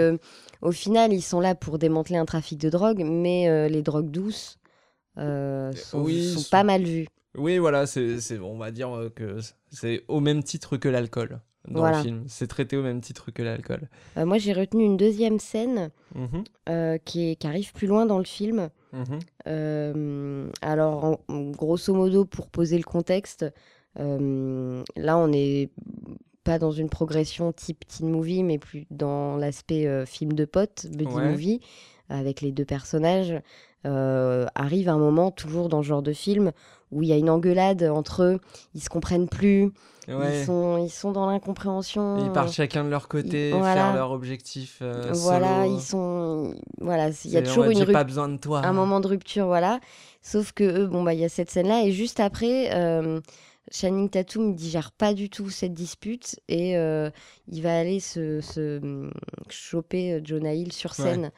[0.62, 4.58] au final, ils sont là pour démanteler un trafic de drogue, mais les drogues douces
[5.16, 7.06] sont, oui, sont sont- pas mal vues.
[7.36, 9.38] Oui, voilà, c'est, on va dire que
[9.70, 11.98] c'est au même titre que l'alcool dans Voilà.
[11.98, 12.24] le film.
[12.26, 13.88] C'est traité au même titre que l'alcool.
[14.16, 18.06] Euh, moi, j'ai retenu une deuxième scène Mhm, euh, qui, est- qui arrive plus loin
[18.06, 18.70] dans le film.
[18.92, 19.18] mhm.
[19.46, 23.44] Euh, alors, en- en- grosso modo, pour poser le contexte,
[23.96, 25.70] là, on n'est
[26.44, 31.14] pas dans une progression type teen movie, mais plus dans l'aspect film de potes, buddy
[31.14, 31.30] Ouais.
[31.30, 31.60] movie,
[32.08, 33.34] avec les deux personnages.
[33.84, 36.52] Arrive un moment, toujours dans ce genre de film,
[36.90, 38.40] où il y a une engueulade entre eux,
[38.74, 39.70] ils se comprennent plus,
[40.08, 40.40] Ouais.
[40.40, 42.24] ils, sont, ils sont dans l'incompréhension.
[42.24, 43.74] Ils partent chacun de leur côté, voilà.
[43.74, 44.78] faire leur objectif.
[44.80, 45.76] euh, Voilà, solo.
[45.76, 46.54] ils sont.
[46.80, 48.64] Voilà, il y a toujours une pas besoin de toi.
[48.64, 49.80] un moment de rupture, voilà.
[50.22, 53.20] Sauf que eux, bon, bah, il y a cette scène-là, et juste après, euh,
[53.70, 57.10] Channing Tatum digère pas du tout cette dispute, et euh,
[57.48, 59.08] il va aller se, se,
[59.48, 61.30] choper euh, Jonah Hill sur Ouais.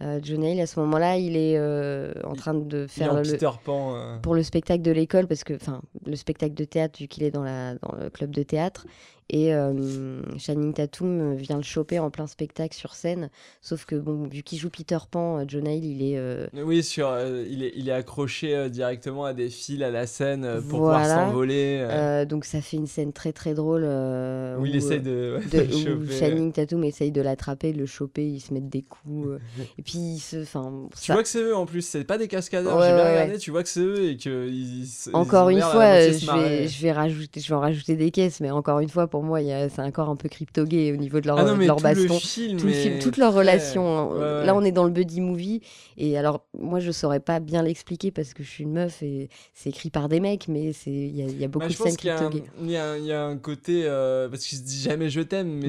[0.00, 3.94] Euh, Hill, à ce moment-là, il est euh, en train de faire le, Pan.
[3.96, 4.18] euh.
[4.18, 7.30] pour le spectacle de l'école, parce que, enfin, le spectacle de théâtre, vu qu'il est
[7.30, 8.86] dans, la, dans le club de théâtre,
[9.30, 13.30] et euh, Channing Tatum vient le choper en plein spectacle sur scène,
[13.62, 16.18] sauf que, bon, vu qu'il joue Peter Pan, euh, Jonah Hill, il est...
[16.18, 19.90] euh, Oui, sur, euh, il, est, il est accroché euh, directement à des fils à
[19.90, 20.80] la scène euh, pour Voilà.
[20.82, 21.78] pouvoir s'envoler.
[21.82, 24.98] euh, Euh, donc ça fait une scène très très drôle euh, où il où, essaye
[24.98, 26.06] euh, de, de- de où.
[26.10, 29.38] Channing Tatum essaye de l'attraper, de le choper, ils se mettent des coups euh,
[29.78, 32.28] et puis ils se, enfin Tu vois que c'est eux en plus, c'est pas des
[32.28, 32.78] cascadeurs.
[32.78, 33.38] Ouais, J'ai bien ouais, regardé, ouais.
[33.38, 36.30] tu vois que c'est eux et que ils, ils encore ils une fois, euh, je
[36.32, 39.17] vais je vais rajouter, je vais en rajouter des caisses, mais encore une fois pour
[39.22, 41.58] moi y a- c'est encore un peu crypto-gay au niveau de leur, Ah non, de
[41.58, 42.14] mais leur tout baston.
[42.14, 44.10] le film, tout le film, toute leur relation.
[44.12, 44.44] Ouais, euh.
[44.44, 45.60] Là, on est dans le buddy movie.
[45.96, 49.28] Et alors, moi, je saurais pas bien l'expliquer parce que je suis une meuf et
[49.54, 51.96] c'est écrit par des mecs, mais il y, a- y a beaucoup Bah, de scènes
[51.96, 52.44] crypto-gays.
[52.62, 55.10] il y a un- il y a un côté euh, parce qu'ils se disent jamais
[55.10, 55.60] je t'aime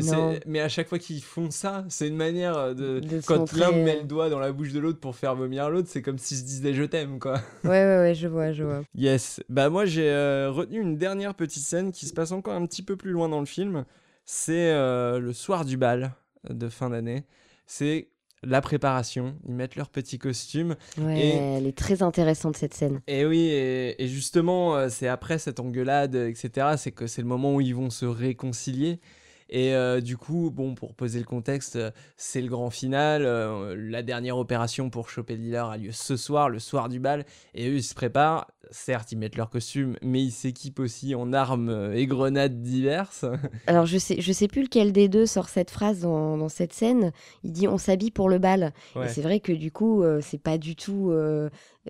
[0.46, 3.72] mais à chaque fois qu'ils font ça c'est une manière euh, de, De quand l'un
[3.72, 6.38] met le doigt dans la bouche de l'autre pour faire vomir l'autre c'est comme s'ils
[6.38, 8.82] se disaient je t'aime quoi Ouais, ouais, ouais, je vois, je vois.
[8.96, 12.66] yes bah moi j'ai euh, retenu une dernière petite scène qui se passe encore un
[12.66, 13.86] petit peu plus loin dans le film
[14.26, 16.14] c'est euh, le soir du bal
[16.50, 17.24] de fin d'année
[17.66, 18.10] c'est
[18.44, 23.02] la préparation ils mettent leurs petits costumes Ouais, Et- elle est très intéressante cette scène.
[23.08, 27.28] Et oui, et, et justement, euh, c'est après cette engueulade, etc., c'est que c'est le
[27.28, 29.02] moment où ils vont se réconcilier.
[29.50, 33.24] Et euh, du coup, bon, pour poser le contexte, euh, c'est le grand final.
[33.26, 37.00] euh, la dernière opération pour choper le dealer a lieu ce soir, le soir du
[37.00, 37.26] bal.
[37.56, 38.48] Et eux, ils se préparent.
[38.72, 43.26] Certes, ils mettent leur costume, mais ils s'équipent aussi en armes et grenades diverses.
[43.68, 46.74] Alors je sais, je sais plus lequel des deux sort cette phrase dans, dans cette
[46.74, 47.12] scène.
[47.44, 48.74] Il dit on s'habille pour le bal.
[48.96, 49.08] Ouais.
[49.08, 51.12] Et c'est vrai que du coup, euh, c'est pas du tout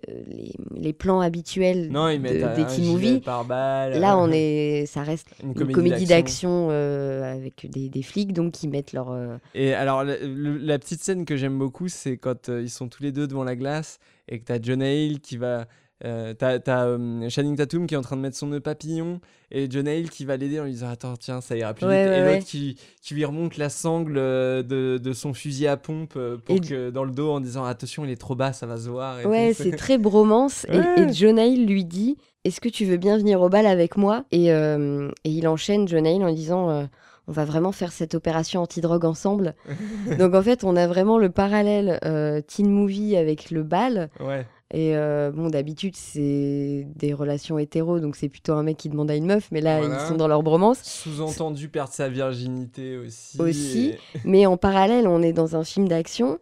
[0.07, 3.21] les, les plans habituels Non, ils de- mettent un, des teen movies.
[3.25, 6.67] Là, euh, on est, ça reste une une comédie, comédie, d'action.
[6.71, 9.11] euh, avec des, des flics donc qui mettent leur.
[9.11, 13.03] euh, Et alors, la, petite scène que j'aime beaucoup, c'est quand euh, ils sont tous
[13.03, 15.65] les deux devant la glace et que t'as Jonah Hill qui va.
[16.05, 19.19] Euh, t'as euh, Channing Tatum qui est en train de mettre son nœud papillon
[19.51, 22.09] et Hill qui va l'aider en lui disant Attends, tiens, ça ira plus Ouais, vite.
[22.11, 22.33] ouais, et ouais.
[22.35, 26.37] l'autre qui, qui lui remonte la sangle euh, de, de son fusil à pompe euh,
[26.37, 28.77] pour Et- que dans le dos en disant Attention, il est trop bas, ça va
[28.77, 29.19] se voir.
[29.19, 30.65] et Ouais, c'est très bromance.
[30.69, 31.07] Et, Ouais.
[31.11, 34.23] et Hill lui dit Est-ce que tu veux bien venir au bal avec moi?
[34.31, 36.87] Et, euh, et il enchaîne Jonah Hill en disant
[37.27, 39.53] On va vraiment faire cette opération anti-drogue ensemble.
[40.17, 44.09] donc en fait, on a vraiment le parallèle euh, teen movie avec le bal.
[44.21, 44.45] Ouais.
[44.71, 49.09] Et euh, bon, d'habitude, c'est des relations hétéros, donc c'est plutôt un mec qui demande
[49.09, 49.95] à une meuf, mais là, Voilà.
[50.03, 50.79] ils sont dans leur bromance.
[50.83, 53.41] Sous-entendu perdre sa virginité aussi.
[53.41, 53.85] Aussi.
[53.89, 56.37] et- Mais en parallèle, on est dans un film d'action.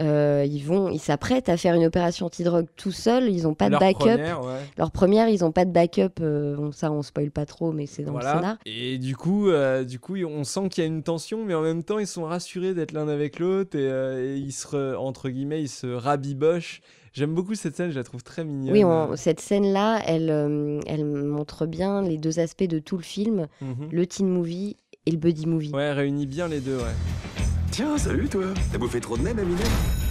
[0.00, 3.28] Euh, ils vont, ils s'apprêtent à faire une opération anti-drogue tout seuls.
[3.28, 3.98] Ils n'ont pas de Leur backup.
[3.98, 4.60] première, ouais.
[4.78, 6.20] Leur première, ils n'ont pas de backup.
[6.20, 8.32] euh, bon, ça, on spoil pas trop, mais c'est dans Voilà.
[8.34, 8.56] le scénar.
[8.64, 11.60] Et du coup, euh, du coup, on sent qu'il y a une tension, mais en
[11.62, 15.28] même temps, ils sont rassurés d'être l'un avec l'autre et, et ils se, re- entre
[15.28, 16.80] guillemets, ils se rabibochent.
[17.14, 18.72] J'aime beaucoup cette scène, je la trouve très mignonne.
[18.72, 23.02] Oui, on- cette scène-là, elle, euh, elle montre bien les deux aspects de tout le
[23.02, 23.88] film Mhm.
[23.92, 25.72] le teen movie et le buddy movie.
[25.74, 27.44] Ouais, elle réunit bien les deux, ouais.
[27.70, 29.62] Tiens, salut toi T'as bouffé trop de nems, Aminé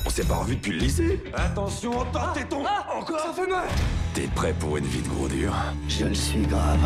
[0.08, 2.64] On s'est pas revu depuis le lycée Attention, entends tes tons
[3.00, 3.68] Encore Ça fait mal
[4.16, 5.54] T'es prêt pour une vie de gros dur?
[5.88, 6.80] Je le suis grave.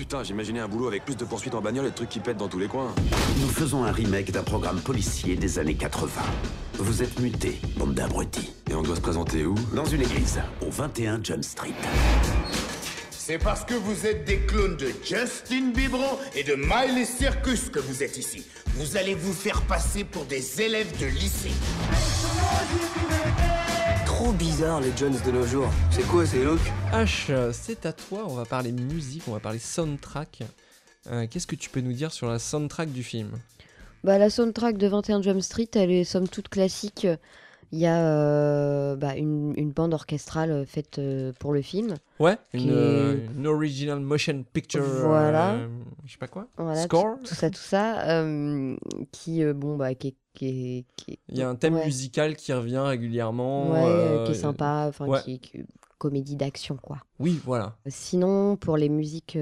[0.00, 2.38] Putain, j'imaginais un boulot avec plus de poursuites en bagnole et de trucs qui pètent
[2.38, 2.94] dans tous les coins.
[3.38, 6.08] Nous faisons un remake d'un programme policier des années 80.
[6.78, 8.50] Vous êtes mutés, bande d'abrutis.
[8.70, 9.54] Et on doit se présenter où?
[9.74, 11.74] Dans une église, au 21 John Street.
[13.10, 17.80] C'est parce que vous êtes des clones de Justin Bieber et de Miley Circus que
[17.80, 18.46] vous êtes ici.
[18.76, 21.52] Vous allez vous faire passer pour des élèves de lycée.
[24.30, 25.68] Trop bizarre les Jones de nos jours.
[25.90, 26.60] C'est quoi ces looks
[26.92, 30.44] H, c'est à toi, on va parler musique, on va parler soundtrack.
[31.10, 33.32] Euh, Qu'est-ce que tu peux nous dire sur la soundtrack du film?
[34.04, 37.08] Bah, la soundtrack de 21 Jump Street, elle est somme toute classique.
[37.72, 41.94] Il y a euh, bah, une, une bande orchestrale euh, faite euh, pour le film.
[42.18, 44.82] Ouais, une, est- euh, une original motion picture.
[44.82, 45.56] Voilà.
[46.04, 46.48] je sais pas quoi.
[46.56, 47.18] Voilà, Score.
[47.20, 48.24] tout, tout ça, tout ça,
[49.12, 50.84] qui, bon, bah, qui Il
[51.30, 51.84] y a un thème ouais.
[51.84, 53.70] musical qui revient régulièrement.
[53.72, 55.20] Ouais, qui est sympa, enfin, ouais.
[55.22, 55.64] qui est qui
[55.98, 56.96] comédie d'action, quoi.
[57.18, 57.76] Oui, voilà.
[57.86, 59.38] Sinon, pour les musiques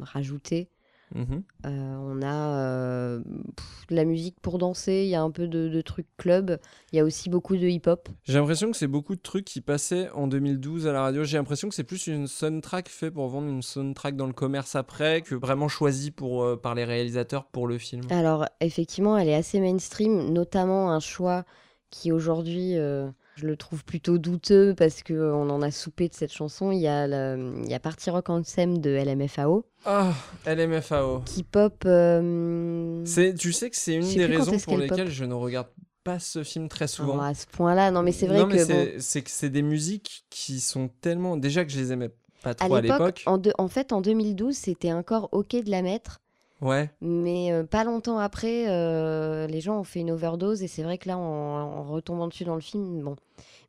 [0.00, 0.68] rajoutées,
[1.14, 1.42] Mhm.
[1.66, 3.20] euh, on a euh,
[3.56, 6.58] pff, de la musique pour danser, il y a un peu de, de trucs club,
[6.92, 8.08] il y a aussi beaucoup de hip-hop.
[8.24, 11.24] J'ai l'impression que c'est beaucoup de trucs qui passaient en 2012 à la radio.
[11.24, 14.76] J'ai l'impression que c'est plus une soundtrack fait pour vendre une soundtrack dans le commerce
[14.76, 18.02] après que vraiment choisie pour, euh, par les réalisateurs pour le film.
[18.10, 21.44] Alors, effectivement, elle est assez mainstream, notamment un choix
[21.90, 26.32] qui aujourd'hui, euh, je le trouve plutôt douteux parce qu'on en a soupé de cette
[26.32, 26.70] chanson.
[26.72, 30.12] Il y a, le- il y a Party Rock Anthem de LMFAO Ah,
[30.46, 31.20] LMFAO.
[31.24, 31.82] qui pop.
[31.86, 34.82] euh, C'est, tu sais que c'est une des raisons pour pop.
[34.82, 35.68] lesquelles je ne regarde
[36.04, 37.20] pas ce film très souvent.
[37.20, 37.90] à ce point-là.
[37.90, 38.58] Non, mais c'est vrai Non, que.
[38.64, 41.36] c'est, bon, c'est que c'est des musiques qui sont tellement.
[41.36, 42.10] Déjà que je les aimais
[42.42, 43.52] pas trop à l'époque, l'époque.
[43.58, 46.20] en, en fait, en 2012, c'était encore OK de la mettre.
[46.60, 46.90] Ouais.
[47.00, 50.98] Mais euh, pas longtemps après, euh, les gens ont fait une overdose et c'est vrai
[50.98, 53.16] que là, en, en retombant dessus dans le film, bon.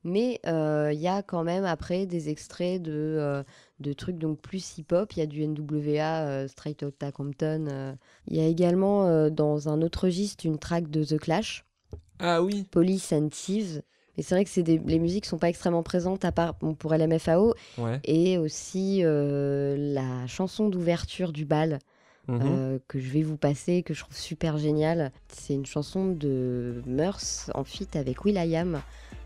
[0.04, 3.44] Mais euh, il y a quand même après des extraits de,
[3.80, 5.14] de trucs donc plus hip-hop.
[5.16, 7.96] Il y a du NWA, Straight Outta Compton.
[8.28, 11.66] Il y a également dans un autre registre une track de The Clash,
[12.20, 12.66] Ah oui.
[12.72, 13.84] Police and Thieves.
[14.18, 16.94] Et c'est vrai que des, les musiques sont pas extrêmement présentes à part bon, pour
[16.96, 18.00] LMFAO Ouais.
[18.04, 21.78] et aussi la chanson d'ouverture du bal
[22.28, 22.42] Mhm.
[22.44, 25.12] euh, que je vais vous passer, que je trouve super génial.
[25.28, 27.22] C'est une chanson de Murs
[27.56, 28.82] en feat avec Will.i.am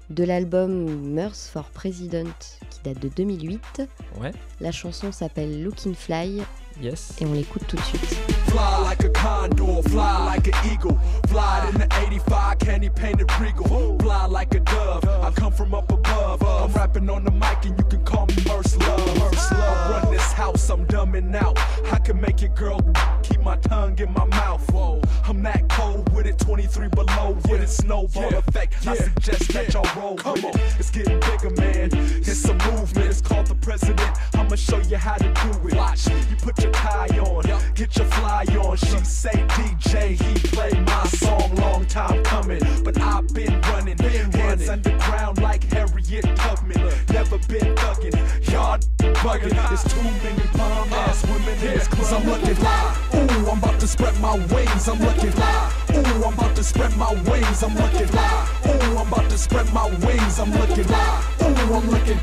[0.10, 2.28] de l'album Murs for President
[2.70, 3.84] qui date de 2008.
[4.20, 4.32] Ouais.
[4.62, 6.42] La chanson s'appelle Looking Fly
[6.80, 7.14] Yes.
[7.22, 8.02] et on l'écoute tout de suite.
[8.48, 10.98] Fly like a condor, fly like an eagle.
[11.28, 13.98] Fly in the 85, candy painted regal?
[14.00, 16.44] Fly like a dove, I come from up above.
[16.44, 19.20] I'm rapping on the mic and you can call me Merce Love.
[19.20, 19.62] Merce Love.
[19.62, 21.58] I run this house, I'm dumbing out.
[21.92, 22.80] I can make your girl
[23.24, 24.70] keep my tongue in my mouth.
[24.72, 25.02] Whoa.
[25.28, 28.88] I'm that cold with it, 23 below with it, snowball effect.
[28.88, 30.56] I suggest that y'all roll with it.
[30.80, 31.90] It's getting bigger, man.
[31.94, 34.18] It's a movement, it's called the president.
[34.36, 35.76] I'ma show you how to do it.
[35.76, 38.78] Watch, you put your tie on, get your fly on.
[38.78, 42.62] She say DJ, he play my song, long time coming.
[42.84, 46.82] But I've been running, been hands underground like Harriet Tubman.
[47.10, 48.80] Never been thugging, y'all
[49.24, 49.56] bugging.
[49.70, 52.22] There's too many bomb ass women in this club.
[52.22, 52.98] I'm looking fly.
[53.16, 54.88] Ooh, I'm about to spread my wings.
[54.88, 55.74] I'm looking fly.
[55.96, 57.64] Ooh, I'm about to spread my wings.
[57.64, 58.50] I'm looking fly.
[58.68, 60.40] Ooh, I'm about to spread my wings.
[60.40, 61.24] I'm looking fly.
[61.42, 62.20] Ooh, I'm looking,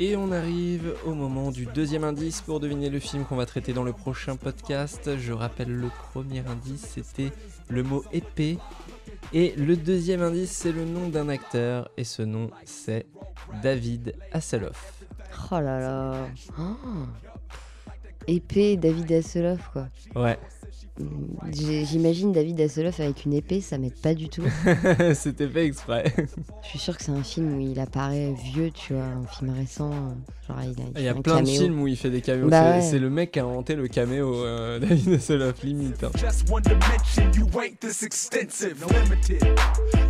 [0.00, 3.72] Et on arrive au moment du deuxième indice pour deviner le film qu'on va traiter
[3.72, 5.16] dans le prochain podcast.
[5.18, 7.32] Je rappelle le premier indice, c'était
[7.68, 8.58] le mot épée.
[9.32, 11.90] Et le deuxième indice, c'est le nom d'un acteur.
[11.96, 13.06] Et ce nom, c'est
[13.62, 14.94] David Hasselhoff.
[15.50, 16.28] Oh là là.
[16.58, 16.76] Oh.
[18.26, 19.88] Épée David Hasselhoff, quoi.
[20.14, 20.38] Ouais,
[21.52, 24.42] J'imagine David Hasselhoff avec une épée, ça m'aide pas du tout.
[25.14, 26.12] c'était fait exprès.
[26.62, 29.50] Je suis sûr que c'est un film où il apparaît vieux, tu vois, un film
[29.50, 29.90] récent.
[30.46, 32.48] Genre, il a, Il y a plein de films où il fait des caméos.
[32.48, 32.98] Bah c'est ouais.
[32.98, 36.02] le mec qui a inventé le caméo, euh, David Hasselhoff, limite.
[36.04, 36.10] hein.
[36.16, 39.42] Just one dimension, you ain't this extensive, limited.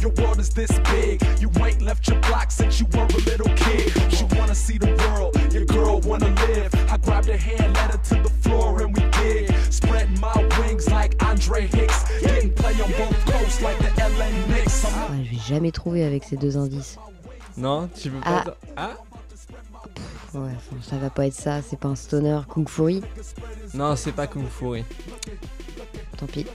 [0.00, 3.52] Your world is this big, you ain't left your block since you were a little
[3.56, 3.92] kid.
[4.12, 6.72] She wanna see the world, your girl wanna live.
[6.90, 9.52] I grabbed her hand, led her to the floor, and we did.
[9.72, 14.84] Spread my wings like Andre Hicks, getting play on both coasts like the LA Knicks.
[14.84, 16.98] I'm Ouais, je vais jamais trouver avec ces deux indices.
[17.56, 18.42] Non, tu veux Ah.
[18.44, 18.56] pas.
[18.76, 18.90] Ah
[20.34, 23.02] Ouais, enfin, ça va pas être ça, c'est pas un stoner Kung Fury.
[23.74, 24.84] Non, c'est pas Kung Fury.
[26.18, 26.46] Tant pis.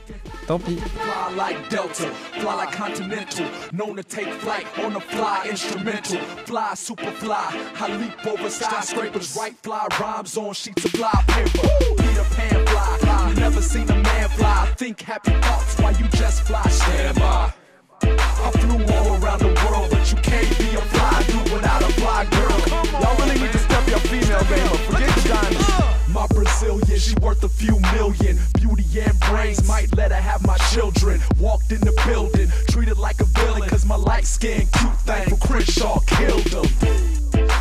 [0.46, 0.78] Tant pis.
[0.82, 2.10] Fly like Delta,
[2.42, 6.20] fly like Continental, known to take flight on a fly instrumental.
[6.46, 11.70] Fly, super fly, I leap over skyscrapers, write fly rhymes on sheets of fly paper.
[11.98, 14.74] Peter Pan fly, you never seen a man fly.
[14.76, 16.64] Think happy thoughts while you just fly.
[16.64, 17.54] Stand by.
[18.02, 21.94] I flew all around the world, but you can't be a fly dude without a
[21.94, 23.00] fly girl.
[23.02, 24.80] Y'all really need to step your female game up.
[24.92, 25.73] Forget the diamonds.
[26.14, 28.38] My Brazilian, she worth a few million.
[28.54, 31.20] Beauty and brains might let her have my children.
[31.40, 35.40] Walked in the building, treated like a villain, cause my light skin cute thing from
[35.40, 36.66] Crenshaw killed him.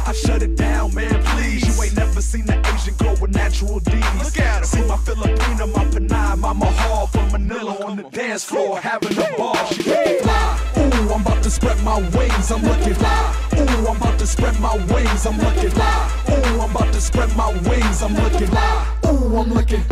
[0.05, 1.63] I shut it down, man, please.
[1.67, 3.95] You ain't never seen the Asian girl with natural D's.
[4.23, 4.65] Look at her.
[4.65, 9.37] See my Filipina, my Panay, my Mahal from Manila on the dance floor having a
[9.39, 9.65] ball.
[9.67, 10.82] She fly.
[11.13, 12.51] Ooh, I'm about to spread my wings.
[12.51, 13.35] I'm looking fly.
[13.59, 15.27] Ooh, I'm about to spread my wings.
[15.27, 16.09] I'm looking fly.
[16.31, 18.03] Ooh, I'm about to spread my wings.
[18.03, 18.87] I'm looking fly.
[19.07, 19.83] Ooh, I'm looking.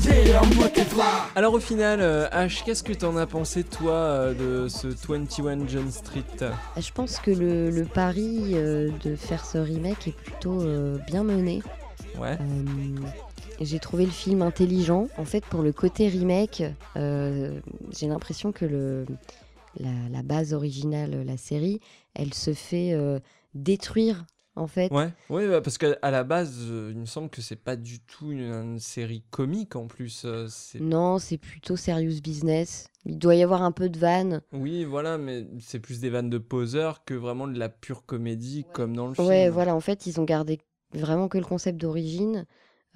[0.00, 1.04] Yeah, I'm looking fly.
[1.36, 5.66] Alors au final, euh, H, qu'est-ce que t'en as pensé toi euh, de ce 21
[5.68, 6.24] John Street?
[6.78, 11.24] Je pense que le, le pari euh, de faire ce remake est plutôt euh, bien
[11.24, 11.62] mené.
[12.18, 12.38] Ouais.
[12.40, 13.06] Euh,
[13.60, 15.08] j'ai trouvé le film intelligent.
[15.18, 16.62] En fait, pour le côté remake,
[16.96, 17.60] euh,
[17.94, 19.04] j'ai l'impression que le,
[19.78, 21.80] la, la base originale, la série,
[22.14, 23.18] elle se fait euh,
[23.54, 24.26] détruire.
[24.56, 27.40] En fait, Ouais, ouais, bah, parce qu'à à la base, euh, il me semble que
[27.40, 30.24] c'est pas du tout une, une série comique en plus.
[30.24, 30.48] euh,
[30.80, 32.88] non, c'est plutôt serious business.
[33.06, 34.42] Il doit y avoir un peu de vanne.
[34.52, 38.66] Oui, voilà, mais c'est plus des vannes de poseurs que vraiment de la pure comédie
[38.72, 39.26] comme dans le film.
[39.26, 40.58] Ouais, voilà, en fait, ils ont gardé
[40.92, 42.44] vraiment que le concept d'origine.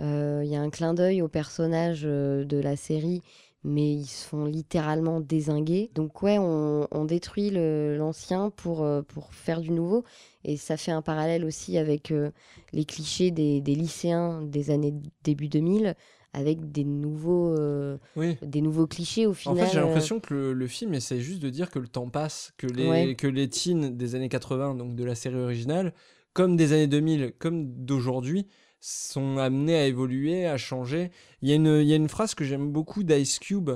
[0.01, 3.23] Euh, Il y a un clin d'œil aux personnages euh, de la série,
[3.65, 5.91] mais ils se font littéralement désinguer.
[5.95, 10.05] Donc, ouais, on, on détruit l'ancien pour, euh, pour faire du nouveau.
[10.45, 12.31] Et ça fait un parallèle aussi avec euh,
[12.73, 15.95] les clichés des, des lycéens des années début 2000,
[16.35, 18.37] avec des nouveaux, euh, Oui.
[18.43, 19.57] des nouveaux clichés au En final.
[19.67, 22.53] fait, j'ai l'impression que le, le film essaie juste de dire que le temps passe,
[22.59, 23.15] que les, Ouais.
[23.15, 25.95] que les teens des années 80, donc de la série originale,
[26.33, 28.49] comme des années 2000, comme d'aujourd'hui,
[28.85, 31.11] sont amenés à évoluer, à changer.
[31.41, 33.71] Il y a une, phrase que j'aime beaucoup d'Ice Cube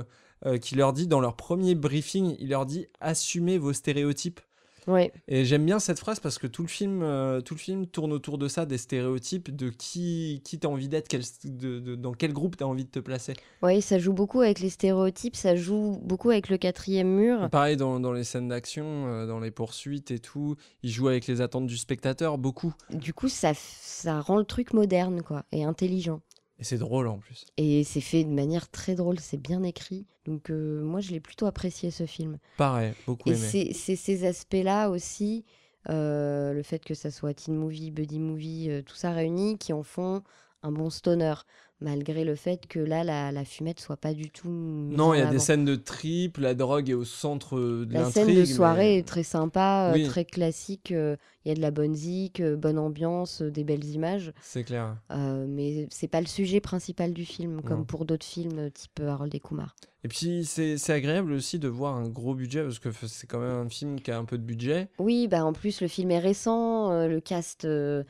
[0.45, 4.39] euh, qui leur dit dans leur premier briefing, il leur dit assumez vos stéréotypes.
[4.87, 5.11] Ouais.
[5.27, 8.11] Et j'aime bien cette phrase parce que tout le film, euh, tout le film tourne
[8.13, 12.13] autour de ça, des stéréotypes, de qui, qui t'as envie d'être, quel- de- de- dans
[12.13, 13.33] quel groupe t'as envie de te placer.
[13.61, 17.49] Ouais, ça joue beaucoup avec les stéréotypes, ça joue beaucoup avec le quatrième mur.
[17.49, 21.27] Pareil dans, dans les scènes d'action, euh, dans les poursuites et tout, il joue avec
[21.27, 22.73] les attentes du spectateur beaucoup.
[22.91, 26.21] Du coup, ça, ça rend le truc moderne, quoi, et intelligent.
[26.59, 27.45] Et c'est drôle en plus.
[27.57, 30.05] Et c'est fait de manière très drôle, c'est bien écrit.
[30.25, 32.37] Donc euh, moi, je l'ai plutôt apprécié ce film.
[32.57, 33.39] Pareil, beaucoup Et aimé.
[33.39, 35.45] c'est c'est ces aspects-là aussi,
[35.89, 39.71] euh, le fait que ça soit teen movie, buddy movie, euh, tout ça réuni, qui
[39.71, 40.21] en font
[40.61, 41.33] un bon stoner.
[41.81, 44.49] Malgré le fait que là, la, la fumette soit pas du tout.
[44.49, 48.03] Non, il y a des scènes de trip, la drogue est au centre de La
[48.11, 50.05] scène de mais- soirée est très sympa, euh, Oui.
[50.05, 50.91] très classique.
[50.91, 51.15] euh,
[51.45, 54.33] Il y a de la bonne zik, euh, bonne ambiance, des belles images.
[54.41, 54.97] C'est clair.
[55.11, 57.85] Euh, mais c'est pas le sujet principal du film, comme Non.
[57.85, 59.73] pour d'autres films type Harold et Kumar.
[60.03, 63.39] Et puis c'est c'est agréable aussi de voir un gros budget parce que c'est quand
[63.39, 64.87] même un film qui a un peu de budget.
[64.97, 68.03] Oui, bah en plus le film est récent, euh, le cast euh,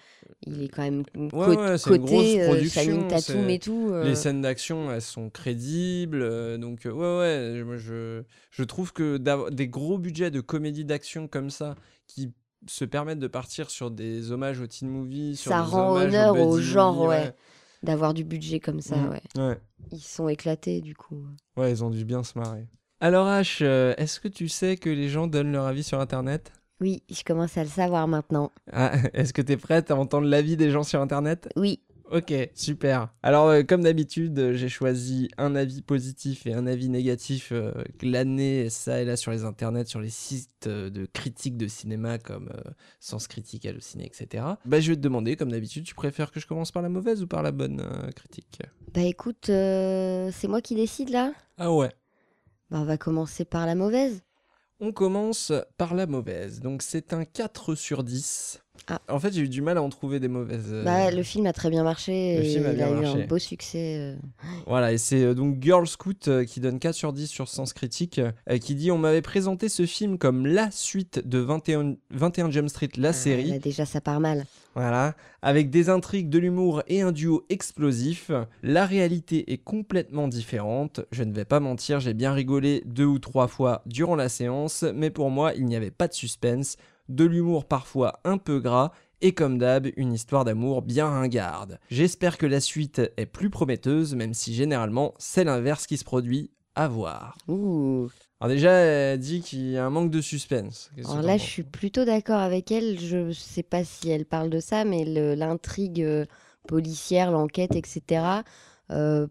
[0.45, 3.91] il est quand même Ouais, co- ouais, coté, euh, Tatum et tout.
[4.03, 6.57] Les scènes d'action, elles sont crédibles.
[6.59, 8.21] donc, ouais, ouais, je,
[8.51, 9.17] je trouve que
[9.49, 11.75] des gros budgets de comédie d'action comme ça,
[12.07, 12.31] qui
[12.67, 16.13] se permettent de partir sur des hommages au teen movie, sur ça des rend hommages
[16.13, 17.33] honneur au genre, movie, ouais,
[17.83, 19.21] d'avoir du budget comme ça, Mm, ouais.
[19.37, 19.57] ouais.
[19.91, 21.25] Ils sont éclatés du coup.
[21.57, 22.67] Ouais, ils ont dû bien se marrer.
[22.99, 26.51] Alors H, euh, est-ce que tu sais que les gens donnent leur avis sur Internet?
[26.81, 28.51] Oui, je commence à le savoir maintenant.
[28.71, 31.49] ah, Est-ce que tu es prête à entendre l'avis des gens sur Internet?
[31.55, 31.81] Oui.
[32.11, 33.09] Ok, super.
[33.21, 37.71] Alors, euh, comme d'habitude, euh, j'ai choisi un avis positif et un avis négatif euh,
[37.99, 42.17] glanés ça et là sur les internets, sur les sites euh, de critiques de cinéma
[42.17, 44.43] comme euh, Sens Critique, Allociné, etc.
[44.65, 47.21] Bah, je vais te demander, comme d'habitude, tu préfères que je commence par la mauvaise
[47.21, 48.61] ou par la bonne euh, critique?
[48.91, 51.91] Bah écoute, euh, c'est moi qui décide là Ah ouais.
[52.71, 54.23] Bah on va commencer par la mauvaise.
[54.79, 56.61] On commence par la mauvaise.
[56.61, 58.61] Donc, c'est un 4 sur 10.
[58.87, 59.01] Ah.
[59.09, 60.69] En fait, j'ai eu du mal à en trouver des mauvaises.
[60.71, 62.91] euh, Bah le film a très bien marché le et film a il bien a
[62.91, 63.23] eu marché.
[63.23, 63.97] un beau succès.
[63.99, 64.15] euh.
[64.67, 68.19] Voilà, et c'est euh, donc Girl Scout qui donne 4 sur 10 sur Sens Critique,
[68.61, 72.89] qui dit On m'avait présenté ce film comme la suite de 21, 21 Jump Street,
[72.97, 73.49] la Ah, série.
[73.51, 74.45] là, déjà ça part mal.
[74.75, 78.31] Voilà, avec des intrigues, de l'humour et un duo explosif.
[78.63, 81.01] La réalité est complètement différente.
[81.11, 84.85] Je ne vais pas mentir, j'ai bien rigolé deux ou trois fois durant la séance,
[84.95, 86.77] mais pour moi, il n'y avait pas de suspense,
[87.09, 88.91] de l'humour parfois un peu gras.
[89.21, 91.79] Et comme d'hab, une histoire d'amour bien ringarde.
[91.91, 96.51] J'espère que la suite est plus prometteuse, même si généralement c'est l'inverse qui se produit.
[96.75, 97.37] À voir.
[97.49, 98.07] Ouh.
[98.39, 100.91] Alors déjà, elle dit qu'il y a un manque de suspense.
[100.97, 102.97] Alors là, je suis plutôt d'accord avec elle.
[102.97, 105.03] Je sais pas si elle parle de ça, mais
[105.35, 106.25] l'intrigue euh,
[106.65, 108.23] policière, l'enquête, etc.
[108.91, 109.27] euh,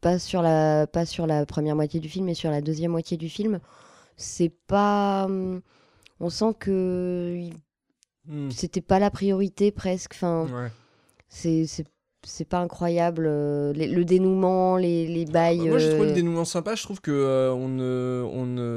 [0.00, 3.16] pas sur la pas sur la première moitié du film, mais sur la deuxième moitié
[3.16, 3.58] du film,
[4.16, 5.24] c'est pas.
[5.24, 5.60] hum,
[6.20, 7.40] On sent que
[8.26, 8.50] Hmm.
[8.50, 10.12] c'était pas la priorité presque.
[10.14, 10.70] Enfin, Ouais.
[11.30, 13.26] c'est pas incroyable.
[13.26, 15.68] euh, les- le dénouement, les, les bails.
[15.68, 16.74] Moi, j'ai trouvé le euh, dénouement sympa.
[16.74, 17.76] Je trouve que euh, on,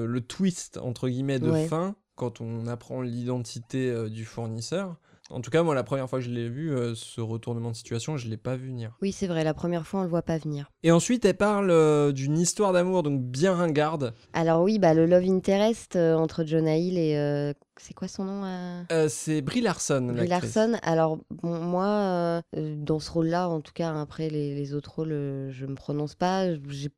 [0.08, 1.68] le twist entre guillemets de Ouais.
[1.68, 4.96] fin quand on apprend l'identité du fournisseur.
[5.32, 7.75] En tout cas, moi, la première fois que je l'ai vu, euh, ce retournement de
[7.75, 8.97] situation, je l'ai pas vu venir.
[9.01, 9.43] Oui, c'est vrai.
[9.43, 10.69] La première fois, on le voit pas venir.
[10.84, 14.13] Et ensuite, elle parle euh, d'une histoire d'amour donc bien ringarde.
[14.34, 17.53] Alors oui, bah, le love interest euh, entre Jonah Hill et...
[17.77, 20.11] c'est quoi son nom c'est Brie Larson.
[20.13, 20.27] Brie.
[20.27, 20.77] Larson.
[20.84, 25.65] Alors bon, moi, dans ce rôle-là, en tout cas, après les, les autres rôles, je
[25.65, 26.53] me prononce pas.
[26.53, 26.89] Je.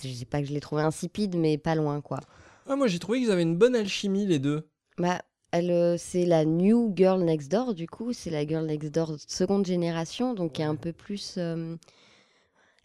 [0.00, 2.20] Je sais pas que je l'ai trouvé insipide, mais pas loin, quoi.
[2.68, 4.68] Ah, moi, j'ai trouvé qu'ils avaient une bonne alchimie les deux.
[4.96, 8.12] Bah, elle, euh, c'est la new girl next door, du coup.
[8.12, 11.76] C'est la girl next door seconde génération, donc qui est un peu plus euh,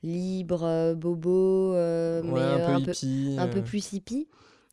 [0.04, 3.62] libre, euh, bobo, euh, Ouais, mais un euh, peu hippie, un peu euh.
[3.62, 4.28] plus hippie.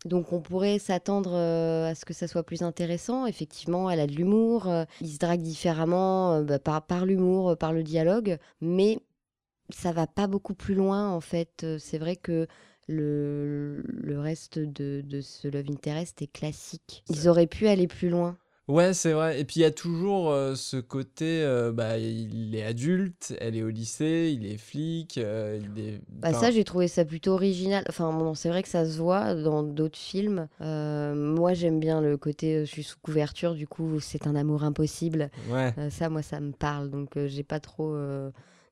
[0.06, 3.26] Donc on pourrait s'attendre euh, à ce que ça soit plus intéressant.
[3.26, 7.50] Effectivement, elle a de l'humour, euh, il se drague différemment euh, bah, par, par l'humour,
[7.50, 8.98] euh, par le dialogue, mais
[9.70, 11.62] ça va pas beaucoup plus loin en fait.
[11.64, 12.46] Euh, C'est vrai que
[12.90, 17.04] le, le reste de, de ce Love Interest est classique.
[17.08, 18.36] Ils auraient pu aller plus loin.
[18.68, 19.40] Ouais, c'est vrai.
[19.40, 23.56] Et puis il y a toujours euh, ce côté, euh, bah, il est adulte, elle
[23.56, 26.00] est au lycée, il est flic, euh, il est.
[26.08, 27.82] Bah ça, j'ai trouvé ça plutôt original.
[27.88, 30.46] Enfin, bon, c'est vrai que ça se voit dans d'autres films.
[30.60, 35.30] Moi, j'aime bien le côté je suis sous couverture, du coup, c'est un amour impossible.
[35.50, 35.74] Ouais.
[35.90, 37.96] Ça, moi, ça me parle, donc j'ai pas trop.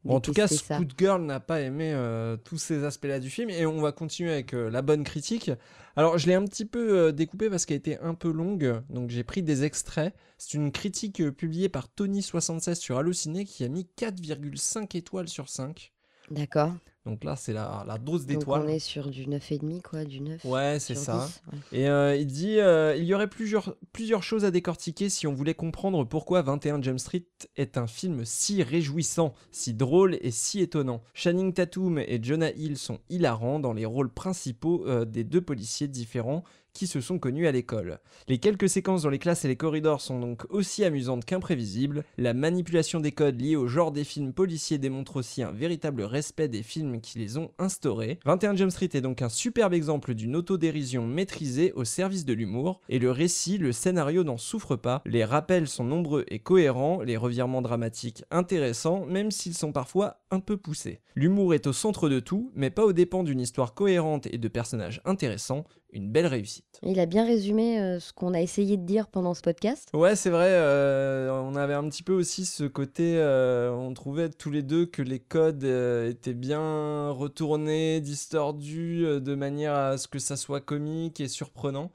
[0.04, 0.46] Bon, en tout cas.
[0.46, 4.32] Scoot Girl n'a pas aimé euh, tous ces aspects-là du film et on va continuer
[4.32, 5.50] avec euh, la bonne critique.
[5.98, 9.10] Alors, je l'ai un petit peu euh, découpé parce qu'elle était un peu longue, donc
[9.10, 10.14] j'ai pris des extraits.
[10.36, 15.48] C'est une critique euh, publiée par Tony76 sur Allociné qui a mis 4,5 étoiles sur
[15.48, 15.92] 5.
[16.30, 16.72] D'accord.
[17.06, 18.62] Donc là, c'est la, la dose Donc d'étoiles.
[18.66, 20.44] on est sur du 9,5, quoi, du 9.
[20.44, 21.26] Ouais, c'est ça.
[21.26, 21.78] 10, ouais.
[21.80, 25.32] Et euh, il dit euh, il y aurait plusieurs, plusieurs choses à décortiquer si on
[25.32, 27.24] voulait comprendre pourquoi 21 Jump Street
[27.56, 31.00] est un film si réjouissant, si drôle et si étonnant.
[31.14, 35.88] Channing Tatum et Jonah Hill sont hilarants dans les rôles principaux euh, des deux policiers
[35.88, 36.44] différents
[36.78, 37.98] qui se sont connus à l'école.
[38.28, 42.04] Les quelques séquences dans les classes et les corridors sont donc aussi amusantes qu'imprévisibles.
[42.18, 46.46] La manipulation des codes liés au genre des films policiers démontre aussi un véritable respect
[46.46, 48.20] des films qui les ont instaurés.
[48.26, 52.80] 21 Jump Street est donc un superbe exemple d'une autodérision maîtrisée au service de l'humour,
[52.88, 55.02] et le récit, le scénario n'en souffre pas.
[55.04, 60.38] Les rappels sont nombreux et cohérents, les revirements dramatiques intéressants, même s'ils sont parfois un
[60.38, 61.00] peu poussés.
[61.16, 64.46] L'humour est au centre de tout, mais pas aux dépens d'une histoire cohérente et de
[64.46, 65.64] personnages intéressants.
[65.92, 66.64] Une belle réussite.
[66.82, 69.88] Il a bien résumé euh, ce qu'on a essayé de dire pendant ce podcast.
[69.94, 74.28] Ouais, c'est vrai, euh, on avait un petit peu aussi ce côté, euh, on trouvait
[74.28, 79.98] tous les deux que les codes euh, étaient bien retournés, distordus, euh, de manière à
[79.98, 81.90] ce que ça soit comique et surprenant.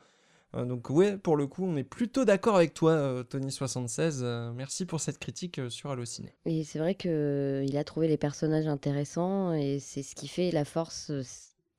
[0.56, 4.20] Euh, donc ouais, pour le coup, on est plutôt d'accord avec toi, euh, Tony76.
[4.22, 6.34] Euh, merci pour cette critique euh, sur Allociné.
[6.46, 10.66] Et c'est vrai qu'il a trouvé les personnages intéressants et c'est ce qui fait la
[10.66, 11.24] force euh,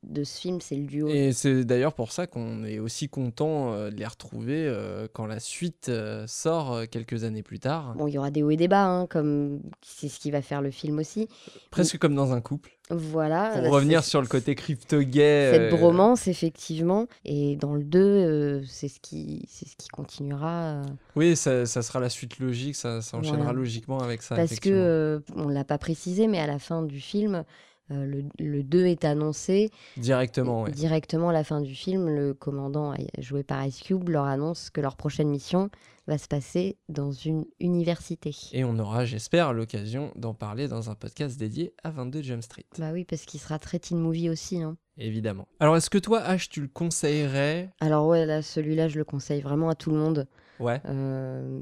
[0.09, 1.09] de ce film, c'est le duo.
[1.09, 5.26] Et c'est d'ailleurs pour ça qu'on est aussi content euh, de les retrouver euh, quand
[5.26, 7.94] la suite euh, sort quelques années plus tard.
[7.96, 10.42] Bon, il y aura des hauts et des bas, hein, comme c'est ce qui va
[10.42, 11.28] faire le film aussi.
[11.70, 12.70] Presque comme dans un couple.
[12.90, 13.50] Voilà.
[13.55, 15.50] Pour bah, revenir sur le côté crypto-gay.
[15.52, 17.07] Cette euh, bromance, effectivement.
[17.24, 20.64] Et dans le 2, euh, c'est ce, qui, ce qui continuera.
[20.64, 20.82] euh,
[21.16, 23.59] Oui, ça, ça sera la suite logique, ça, ça enchaînera Voilà.
[23.59, 24.36] logiquement avec ça.
[24.36, 27.44] Parce que, on l'a pas précisé, mais à la fin du film,
[27.91, 29.70] euh, le, le 2 est annoncé.
[29.97, 30.70] Directement, ouais.
[30.70, 34.80] Directement à la fin du film, le commandant joué par Ice Cube leur annonce que
[34.80, 35.68] leur prochaine mission
[36.07, 38.35] va se passer dans une université.
[38.53, 42.66] Et on aura, j'espère, l'occasion d'en parler dans un podcast dédié à 22 Jump Street.
[42.78, 44.61] Bah oui, parce qu'il sera très teen movie aussi.
[44.62, 44.76] hein.
[44.99, 45.49] Évidemment.
[45.61, 47.70] Alors, est-ce que toi, H, tu le conseillerais?
[47.80, 50.26] Alors ouais, là, celui-là, je le conseille vraiment à tout le monde.
[50.61, 50.80] Ouais.
[50.86, 51.61] Euh,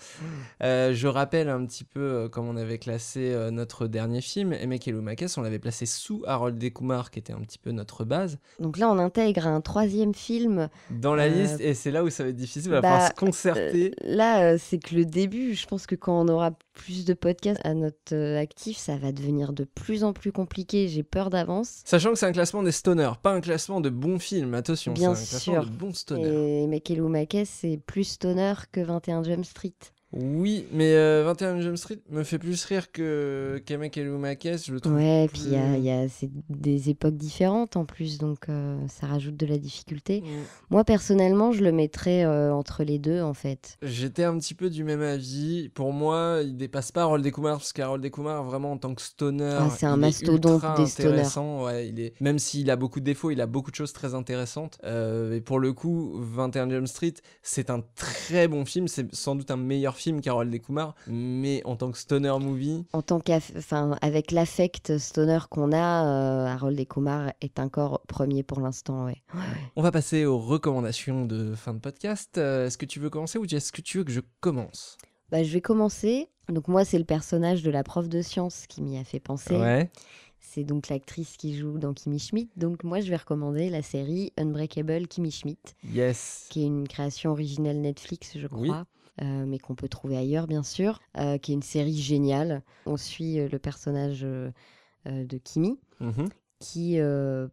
[0.62, 4.88] Euh, je rappelle un petit peu euh, comme on avait classé notre dernier film, Emek
[4.90, 8.78] Makes, on l'avait placé sous Harold Kumar, qui était un petit peu notre base, Donc
[8.78, 10.70] là, on intègre un troisième film.
[10.92, 13.10] dans la liste, et c'est là où ça va être difficile, il va bah, falloir
[13.10, 13.96] se concerter.
[14.04, 17.74] Là, c'est que le début, je pense que quand on aura plus de podcasts à
[17.74, 20.88] notre actif, ça va devenir de plus en plus compliqué.
[20.88, 21.30] J'ai peur
[21.64, 25.02] Sachant que c'est un classement des stoners, pas un classement de bons films, attention, c'est
[25.02, 25.66] Bien un classement sûr.
[25.66, 26.64] de bons stoners.
[26.64, 29.74] Et Mekelu Makes, c'est plus stoner que 21 Jump Street.
[30.16, 34.74] Oui, mais euh, 21 Jump Street me fait plus rire que Kamek et Makes, je
[34.74, 34.96] le trouve.
[34.96, 38.48] Ouais, puis il y a, il y a- c'est des époques différentes en plus, donc
[38.48, 40.22] euh, ça rajoute de la difficulté.
[40.22, 40.26] Mm.
[40.70, 43.78] Moi, personnellement, je le mettrais euh, entre les deux, en fait.
[43.82, 45.70] J'étais un petit peu du même avis.
[45.74, 49.58] Pour moi, il dépasse pas Harold Kumar parce qu'Harold Kumar, vraiment en tant que stoner,
[49.60, 51.10] Ah, c'est un mastodonte des stoners.
[51.10, 51.66] intéressant.
[51.66, 54.16] Ouais, il est même s'il a beaucoup de défauts, il a beaucoup de choses très
[54.16, 54.78] intéressantes.
[54.86, 58.88] Euh, et pour le coup, 21 Jump Street, c'est un très bon film.
[58.88, 63.02] C'est sans doute un meilleur film qu'Harold Kumar, mais en tant que stoner movie, En
[63.02, 68.60] tant qu'affect, avec l'affect stoner qu'on a, euh, Harold et Kumar est encore premier pour
[68.62, 69.22] l'instant, ouais.
[69.76, 72.38] on va passer aux recommandations de fin de podcast.
[72.38, 74.98] Euh, est-ce que tu veux commencer ou est-ce que tu veux que je commence?
[75.32, 76.30] Bah, je vais commencer.
[76.50, 79.56] Donc moi, c'est le personnage de la prof de sciences qui m'y a fait penser.
[79.56, 79.90] Ouais.
[80.40, 82.52] C'est donc l'actrice qui joue dans Kimi Schmidt.
[82.56, 86.46] Donc moi, je vais recommander la série Unbreakable Kimi Schmidt, Yes.
[86.52, 88.70] qui est une création originale Netflix, je Oui.
[89.22, 92.62] Euh, mais qu'on peut trouver ailleurs, bien sûr, euh, qui est une série géniale.
[92.86, 96.30] On suit euh, le personnage de Kimi, Mhm.
[96.60, 97.50] qui, de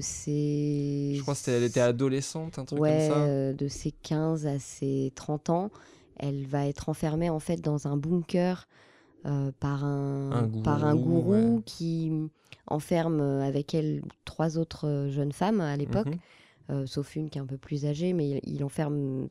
[0.00, 1.14] ses...
[1.16, 3.52] Je crois que c'était- elle était adolescente, un truc ouais, comme ça.
[3.52, 5.70] de ses 15 à ses 30 ans,
[6.18, 8.66] elle va être enfermée en fait dans un bunker
[9.26, 11.62] euh, par, un, Un par un gourou, gourou ouais.
[11.66, 12.12] qui
[12.68, 16.18] enferme avec elle trois autres jeunes femmes à l'époque, Mhm.
[16.70, 19.26] euh, sauf une qui est un peu plus âgée, mais il, il enferme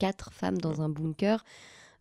[0.00, 1.44] quatre femmes dans un bunker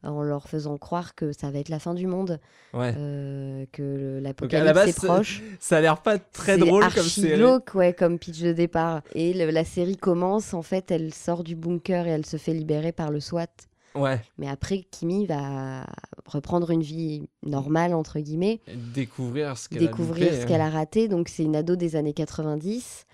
[0.01, 2.39] en leur faisant croire que ça va être la fin du monde,
[2.73, 2.93] Ouais.
[2.97, 5.43] euh, que l'apocalypse est proche.
[5.59, 7.43] ça a l'air pas très drôle comme série.
[7.75, 9.01] ouais, comme pitch de départ.
[9.13, 12.53] Et le- la série commence, en fait, elle sort du bunker et elle se fait
[12.53, 13.47] libérer par le SWAT.
[13.95, 14.21] Ouais.
[14.37, 15.85] Mais après, Kimi va
[16.25, 18.61] reprendre une vie normale, entre guillemets,
[18.93, 21.07] Découvrir ce qu'elle a a raté.
[21.09, 23.05] Donc, c'est une ado des années 90.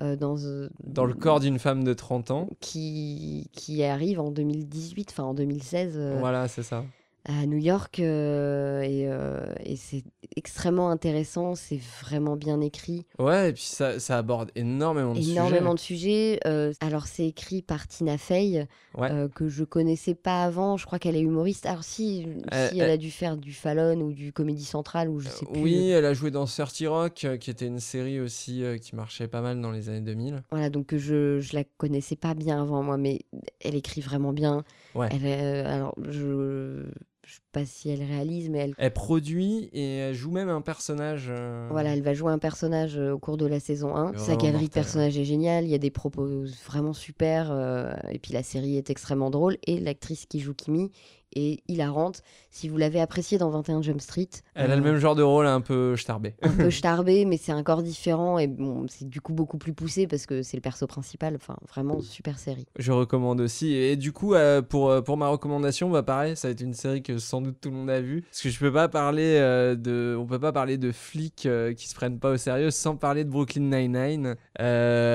[0.00, 2.48] Euh, dans, euh, Dans le corps d'une femme de 30 ans.
[2.60, 6.84] qui, qui arrive en 2018, enfin en 2016, euh, Voilà, c'est ça.
[7.24, 8.00] À New York.
[8.00, 10.02] euh, et euh, et c'est
[10.36, 13.06] extrêmement intéressant, c'est vraiment bien écrit.
[13.18, 15.94] Ouais, et puis ça, ça aborde énormément de Énormément sujets.
[15.94, 16.40] de sujets.
[16.46, 18.66] euh, alors, c'est écrit par Tina Fey,
[18.96, 19.10] Ouais.
[19.34, 20.76] que je connaissais pas avant.
[20.76, 21.66] Je crois qu'elle est humoriste.
[21.66, 22.26] Alors, si,
[22.70, 25.62] si elle a dû faire du Fallon ou du Comédie Centrale, ou je sais plus.
[25.62, 29.40] Oui, elle a joué dans 30 Rock, qui était une série aussi qui marchait pas
[29.40, 30.42] mal dans les années 2000.
[30.50, 33.20] Voilà, donc je je la connaissais pas bien avant moi, mais
[33.60, 34.64] elle écrit vraiment bien.
[34.94, 35.08] Ouais.
[35.12, 36.84] Elle, est- alors, je
[37.26, 40.60] je sais pas si elle réalise, mais elle, Elle produit et elle joue même un
[40.60, 41.28] personnage.
[41.30, 44.12] euh, voilà, elle va jouer un personnage euh, au cours de la saison 1.
[44.18, 48.18] Sa galerie de personnages est géniale, il y a des propos vraiment super, euh, et
[48.18, 50.90] puis la série est extrêmement drôle, et l'actrice qui joue Kimi
[51.34, 52.22] est hilarante.
[52.50, 55.22] Si vous l'avez appréciée dans 21 Jump Street, Elle a le euh, même genre de
[55.22, 56.34] rôle un peu starbé.
[56.42, 60.06] un peu starbé, mais c'est encore différent, et bon, c'est du coup beaucoup plus poussé
[60.06, 61.34] parce que c'est le perso principal.
[61.36, 62.66] Enfin, vraiment super série.
[62.78, 63.74] Je recommande aussi.
[63.74, 66.74] Et du coup, euh, pour, euh, pour ma recommandation, bah pareil, ça va être une
[66.74, 68.22] série que sans doute tout le monde a vue.
[68.22, 71.88] Parce que je peux pas parler euh, de, on peut pas parler de flics qui
[71.88, 74.36] se prennent pas au sérieux sans parler de Brooklyn Nine-Nine.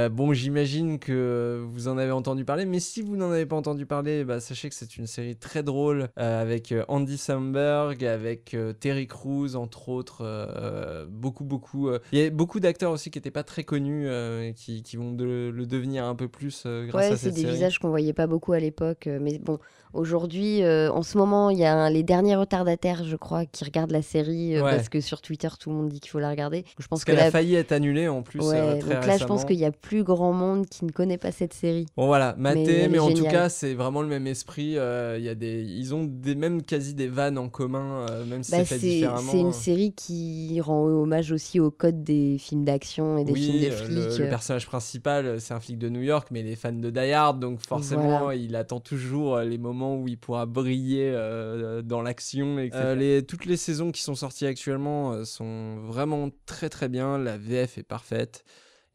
[0.10, 3.86] Bon, j'imagine que vous en avez entendu parler, mais si vous n'en avez pas entendu
[3.86, 8.74] parler, bah, sachez que c'est une série très drôle avec euh, Andy Samberg, avec euh,
[8.74, 10.22] Terry Crews, entre autres.
[10.22, 11.90] euh, beaucoup, beaucoup.
[11.90, 14.98] euh, Il y a beaucoup d'acteurs aussi qui n'étaient pas très connus, euh, qui, qui
[14.98, 17.54] vont de- le devenir un peu plus euh, grâce Ouais, à c'est cette des série.
[17.54, 19.08] visages qu'on voyait pas beaucoup à l'époque.
[19.08, 19.60] euh, Mais bon,
[19.94, 23.64] aujourd'hui, euh, en ce moment, il y a un- les derniers retardataires, je crois, qui
[23.64, 24.76] regardent la série euh, Ouais.
[24.76, 26.66] parce que sur Twitter, tout le monde dit qu'il faut la regarder.
[26.80, 28.40] Je pense Parce que qu'elle a là, failli être annulée en plus.
[28.42, 31.18] ouais, euh, donc là, je pense qu'il y a plus grand monde qui ne connaît
[31.18, 31.86] pas cette série.
[31.98, 34.72] Bon voilà, maté, mais, en tout cas, c'est vraiment le même esprit.
[34.74, 38.52] Il y a des, ils ont des, même quasi des vannes en commun, même si
[38.52, 39.32] Bah, c'est différemment.
[39.32, 43.42] c'est une série qui rend hommage aussi au code des films d'action et des oui,
[43.44, 44.18] films de flics.
[44.20, 46.90] le, le personnage principal, c'est un flic de New York, mais il est fan de
[46.90, 48.36] Die Hard, donc forcément, Voilà.
[48.36, 52.58] il attend toujours les moments où il pourra briller euh, dans l'action.
[52.58, 57.18] Euh, toutes les saisons qui sont sorties actuellement euh, sont vraiment très très bien.
[57.18, 58.44] La VF est parfaite.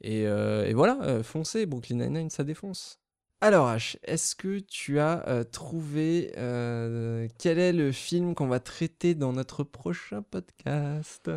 [0.00, 2.98] Et, et voilà, foncez, Brooklyn Nine-Nine, ça défonce.
[3.40, 6.30] Alors H, est-ce que tu as trouvé
[7.38, 11.30] quel est le film qu'on va traiter dans notre prochain podcast?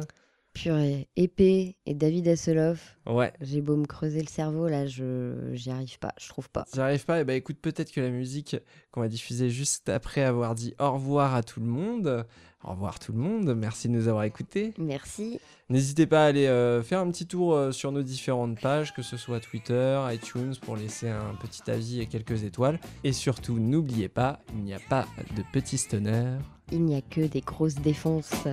[0.58, 2.97] Purée, épée et David Hasselhoff.
[3.05, 3.32] Ouais.
[3.41, 6.66] J'ai beau me creuser le cerveau, là, je j'y arrive pas, je trouve pas.
[6.74, 8.55] J'y arrive pas, et bah écoute, peut-être que la musique
[8.91, 12.26] qu'on va diffuser juste après avoir dit au revoir à tout le monde.
[12.64, 14.74] Au revoir tout le monde, merci de nous avoir écoutés.
[14.80, 15.39] Merci.
[15.70, 19.03] N'hésitez pas à aller euh, faire un petit tour euh, sur nos différentes pages, que
[19.03, 22.80] ce soit Twitter, iTunes, pour laisser un petit avis et quelques étoiles.
[23.03, 25.05] Et surtout, n'oubliez pas, il n'y a pas
[25.36, 26.39] de petits stunners.
[26.72, 28.47] Il n'y a que des grosses défonces.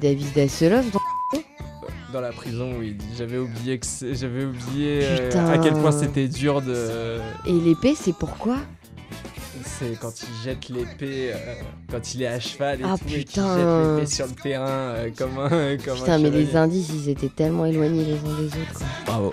[0.00, 0.98] David Hasselhoff dans...
[2.12, 5.46] Dans la prison, oui, j'avais oublié que j'avais oublié euh, Putain.
[5.46, 7.18] à quel point c'était dur de.
[7.46, 8.56] Et l'épée, c'est pourquoi?
[9.64, 11.54] C'est quand il jette l'épée, euh,
[11.88, 13.56] quand il est à cheval et Ah, tout, et putain.
[13.56, 17.10] jette l'épée sur le terrain euh, comme un, comme un Putain, mais les indices, ils
[17.10, 18.86] étaient tellement éloignés les uns des autres, quoi.
[19.06, 19.30] Bravo.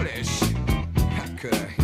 [0.00, 0.40] foolish.
[0.96, 1.79] How could I?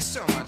[0.00, 0.39] So much.